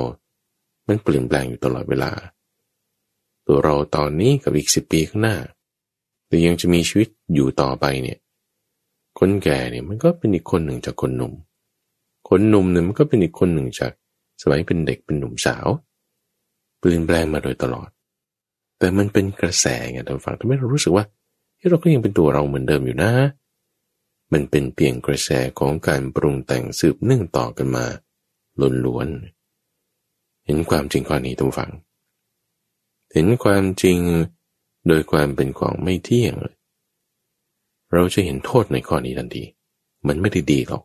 [0.87, 2.11] มันเปลี่ยนแปลงอยู่ตลอดเวลา
[3.47, 5.37] ตัวเราตอนนี้กับอีกสิบปีข้างหน้า
[6.27, 8.19] แต่ยังจะมีชีวิตอยู่ต่อไปเนี่ย
[9.19, 11.33] คนแก่เนี่ยมันก็เป็นอีกคนหนึ่งจากคนหนุ่ม
[12.27, 13.91] คนหนุ่มเนี่ยมันก็เป็นอีกคนหนึ่งจาก
[14.41, 15.67] สมัยเป็นเด็กเป็นหนุ่มสาว
[16.79, 17.89] เปลี่ยนแปลงมาโดยตลอด
[18.77, 21.05] แต่แต่มันเป็นกระแสไงท่านฟังทำให้เรารู้สึกว่า
[21.69, 23.11] เราก็ยังเป็นตัวเราเหมือนเดิมอยู่นะ
[24.33, 27.85] มันเป็นเพียงกระแสของการปรุงแต่งสืบเนื่องต่อกันมา
[28.85, 31.71] ล้วนๆเห็นความจริงข้อนี้ท่านฟัง
[33.13, 33.99] เห็นความจริง
[34.87, 36.35] โดยความเป็นของไม่เที่ยง
[37.93, 39.43] เราจะเห็นโทษในข้อนี้ทันที
[40.07, 40.83] มันไม่ได้ดีหรอก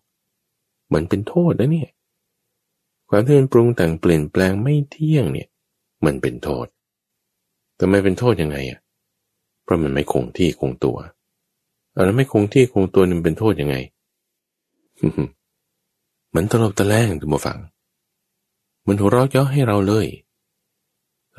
[0.95, 1.91] มันเป็นโทษนะเนี่ย
[3.09, 5.49] ความที่มันปรุงแต่งเปลี่ยนแปลงไม่เที่ยงเนี่ย
[6.05, 6.67] มันเป็นโทษ
[7.77, 8.79] แต่ไม่เป็นโทษยังไงอะ
[9.63, 10.99] เพราะมันไม่คงที่คงตัว
[11.93, 13.77] แล้วไม่คงที่คงตัวมันเป็นโทษยังไง
[16.35, 17.59] มันตลบตะแลงดูมาฟัง
[18.87, 20.07] มันหัวเราะย่อให้เราเลย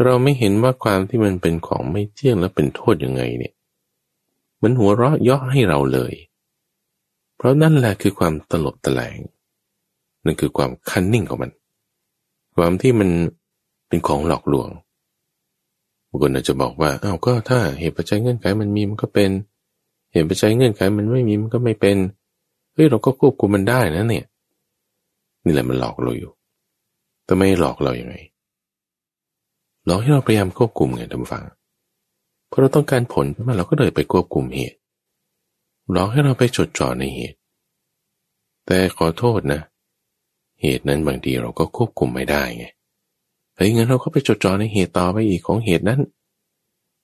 [0.03, 3.53] เราไม่เห็นว่าความที่มันเป็นของไม่เที่ยงแล้วเป็นโทษยังไงเนี่ย
[4.63, 6.13] มันหัวเราะย่อให้เราเลย
[7.37, 9.19] เพราะนั่นแหละคือความตลบตะแลง
[10.25, 11.51] นั่นคือความคันนิ่งของมัน
[12.55, 13.09] ความที่มัน
[13.87, 14.69] เป็นของหลอกลวง
[16.09, 19.29] บางคนอาจจะบอกว่าอ้าวก็ถ้าเหตุปัจจัยเงื่อนไขมันมีมันก็เป็น
[20.11, 21.97] เหตุปัจจัยเงื่อนไขมันไม่มีมันก็ไม่เป็น
[22.73, 24.25] เฮ้ยเราก็ควบคุมมันได้นะเนี่ย
[25.43, 26.31] นี่แหละมันหลอกเราอยู่
[27.25, 28.15] แต่ไม่หลอกเราอย่างไง
[29.85, 31.43] หลอกให้เราพยายามควบคุมไงท่านฟัง
[32.49, 34.77] พอเราต้องการผลใช่ไหมเราก็เลยไปควบคุมเหตุ
[35.91, 37.37] หลอกให้เราไปจดจ่อในเหตุ
[38.65, 39.61] แต่ขอโทษนะ
[40.61, 42.65] เหตุนั้นบางทีเราก็ควบคุมไม่ได้ไง
[43.55, 45.99] เฮ้ยงั้นเราก็ไปจดจ่อในเหตุต่อไปอีกของเหตุนั้น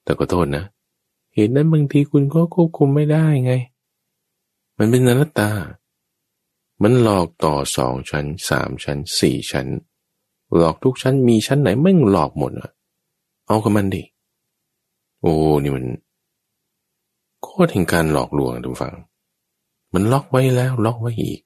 [0.03, 0.63] แต่ก็โทษนะ
[1.33, 3.53] เหตุนั้นบางทีคุณก็ควบคุมไม่ได้ไง
[4.77, 5.49] มันเป็นอนัตตา
[6.83, 9.67] มันหลอกต่อสองชั้นสามชั้นสี่ชั้น
[10.55, 12.69] หลอกทุกชั้นมีชั้นไหนไม่หลอกหมดอะ
[13.47, 14.03] เอากับมันดิ
[15.21, 15.33] โอ้
[15.63, 15.85] นี่มัน
[17.41, 18.95] โคตรแห่งการหลอกลวงทุกฝัง
[19.93, 21.39] มันล็อกไว้แล้วล็อกไว้อีก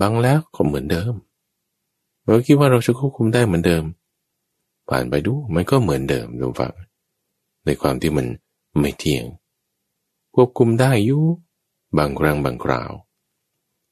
[0.00, 1.14] บังแล้วก็เหมือนเดิม
[2.24, 3.84] เราคิดว่าเราจะควบคุมได้เหมือนเดิม
[4.88, 6.72] ผ่านไปดูมันก็เหมือนเดิมดูฟัง
[7.64, 8.26] ในความที่มัน
[8.80, 9.24] ไม่เที่ยง
[10.34, 11.22] ควบคุมได้อยู่
[11.98, 12.92] บางครั้งบางคราว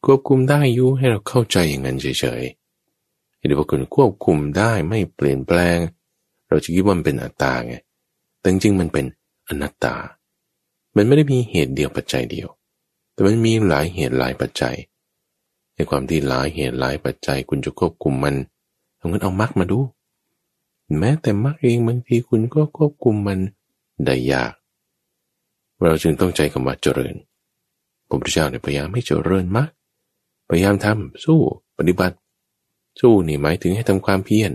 [0.04, 5.78] ควบคุมได้อยู่ให้เราเข้าใจอย่างนั้นเฉยๆเห็นว่าคุณควบคุมได้ไม่เปลี่ยนแปลง
[6.48, 7.74] เราจะคิดว่ามันเป็นอัตตาไง
[8.40, 9.04] แต่จริงๆมันเป็น
[9.48, 9.94] อนัตตา
[10.96, 12.48] มันไม่ได้มีเหตุเดียวปัจจัยเดียว
[13.12, 14.76] แต่มันมีหลายเหตุหลายปัจจัย
[15.78, 18.34] ในความที่หลายเหตุหลายปัจจัยคุณจะควบคุมมัน
[18.96, 19.78] เอาเงินเอามักมาดู
[20.98, 23.38] แม้แต่มรรคเองบางทีคุณก็ควบคุมมัน
[24.04, 24.52] ได้ยาก
[25.82, 27.14] เราจึงต้องใจคำว่าเจริญ
[28.08, 29.68] พระพุทธเจ้าเนี่ยพยายามให้เจริญมรรค
[30.48, 31.40] พยายามทำสู้
[31.78, 32.16] ปฏิบัติ
[33.00, 34.52] สู้นี่หมายถึงให้ทำความเพียร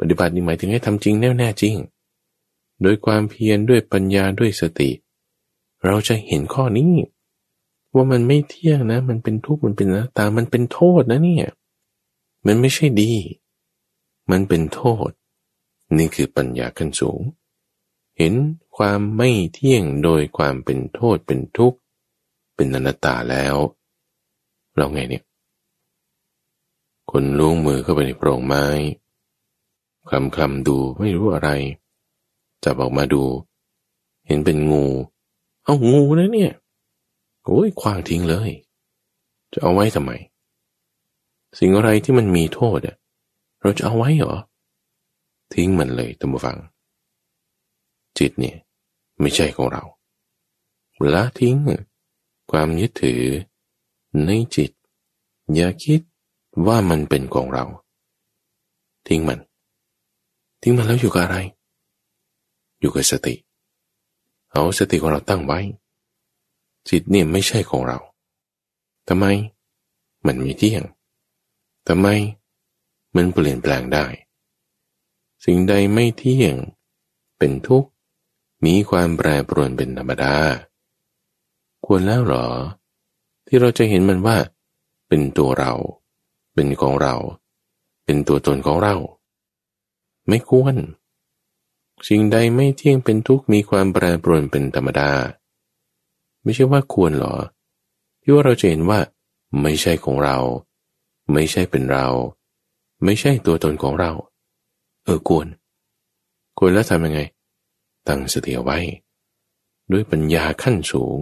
[0.00, 1.76] ปฏิบัตินี่หมายถึงให้ทำจริงแน่แน่จริง
[2.82, 4.90] โดยความเพียรด้วยปัญญาด้วยสติ
[5.84, 6.92] เราจะเห็นข้อนี้
[7.96, 11.48] ว่ามันไม่เที่ยงนะ มันเป็นทุกข์มันเป็นนะตามันเป็นโทษนะเนี่ย
[12.46, 13.12] มันไม่ใช่ดี
[14.30, 15.10] มันเป็นโทษ
[15.98, 17.20] นี่คือปัญญาขั้นสูง
[18.18, 18.34] เห็น
[18.76, 21.78] ความไม่เที่ยงโดยความเป็นโทษเป็นทุกข์
[22.54, 23.56] เป็นอนัตตาแล้ว
[24.76, 25.24] เราไงเนี่ย
[27.10, 28.66] คนลุงมือเข้าไปในโพรงไม้
[30.08, 31.50] คลำคลำดูไม่รู้อะไร
[32.64, 33.22] จับออกมาดู
[34.26, 34.84] เห็นเป็นงู
[35.64, 36.52] เอางูนะเนี่ย
[37.46, 38.50] โอ้ยควางทิ้งเลย
[39.52, 40.12] จะเอาไว้ทำไม
[41.58, 42.96] สิ่งอะไรที่มันมีโทษอะ
[43.62, 44.36] เราจะเอาไว้เหรอ
[45.54, 46.58] ทิ้งมันเลยตั้งฟัง
[48.18, 48.56] จิตเนี่ย
[49.20, 49.82] ไม่ใช่ของเรา
[51.14, 51.56] ละทิ้ง
[52.50, 53.22] ความยึดถือ
[54.24, 54.70] ในจิต
[55.54, 56.00] อย่าคิด
[56.66, 57.64] ว่ามันเป็นของเรา
[59.08, 59.38] ทิ้งมัน
[60.62, 61.38] ทิ้งมันแล้วอยู่กับอะไร
[62.80, 63.34] อยู่กับสติ
[64.52, 65.58] เอาสติของเราตั้งไว้
[66.88, 67.98] จิตเนี่ยไม่ใช่ของเรา
[69.08, 69.26] ทำไม
[70.26, 70.82] มันไมีเที่ยง
[71.88, 72.08] ทำไม
[73.16, 74.06] มันเปลี่ยนแปลงได้
[75.44, 76.56] สิ่งใดไม่เที่ยง
[77.38, 77.88] เป็นทุกข์
[78.64, 80.34] มีความแปรปรวนเป็นธรรมดา
[81.84, 82.46] ควรแล้วหรอ
[83.46, 84.36] ที่เราจะเห็นมันว่า
[85.08, 85.72] เป็นตัวเรา
[86.54, 87.14] เป็นของเรา
[88.04, 88.94] เป็นตัวตนของเรา
[90.28, 90.74] ไม่ควร
[92.08, 95.10] สิ่งใดไม่เที่ยงเป็นทุกข์ มีความแปรปรวนเป็นธรรมดา
[96.46, 97.34] ไม่ใช่ว่าควรหรอ
[98.22, 98.98] ที่ว่าเราจะเห็นว่า
[99.62, 100.38] ไม่ใช่ของเรา
[101.32, 102.06] ไม่ใช่เป็นเรา
[103.04, 104.12] ไม่ใช่ตัวตนของเรา
[105.04, 105.46] เออควร
[106.58, 107.20] ควรแล้วทำยังไง
[108.08, 108.78] ตั้งสติเอาไว้
[109.92, 111.20] ด้วยปัญญาขั้นสูง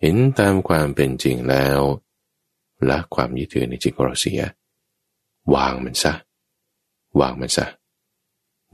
[0.00, 1.80] เห็นตามความเป็นจริงแล้ว
[2.88, 4.42] ละความยึดถือในจิตของเราเสีย
[5.54, 6.12] วางมันซะ
[7.20, 7.66] วางมันซะ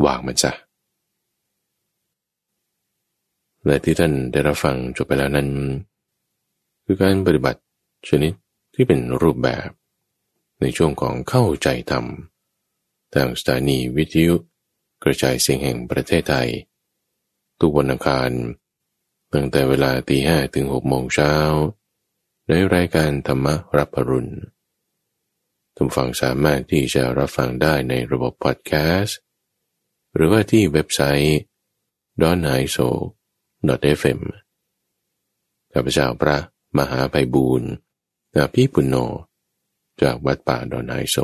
[0.04, 0.52] วางมันซะ
[3.66, 5.48] และที่ท่านได้รับฟังจบไปแล้วนั้น
[6.84, 7.60] คือการปฏิบัติ
[8.08, 8.32] ชนิด
[8.74, 9.68] ที่เป็นรูปแบบ
[10.60, 12.04] ในช่วงของเข้าใจธรรม
[13.14, 14.34] ทางสถานีวิทยุ
[15.02, 16.48] กระจายเสียงแห่งประเทศไทย
[17.60, 18.30] ทุกวันอังคาร
[19.32, 21.34] ตั้งแต่เวลาตีห้ถึงหกโมงเช้า
[22.48, 23.46] ในรายการธรรม
[23.76, 24.32] รับปรุณ
[25.76, 29.18] ทุกฟังสามารถที่จะรับฟังได้ในระบบพอดแคสต์
[30.14, 31.38] หรือว่าที่เว็บไซต์
[32.22, 32.88] d o n i s o
[34.00, 34.20] f m
[35.72, 36.36] ข้าพเจ้าพระ
[36.78, 37.70] มหาไพบูรณ์
[38.36, 38.96] อาภีปุณโญ
[40.02, 41.16] จากวัดป่าดอนไฮโซ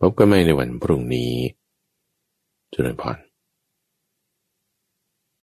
[0.00, 1.32] พบกันใหม่ในวันพรุ่งนี้
[2.72, 3.29] จุลพร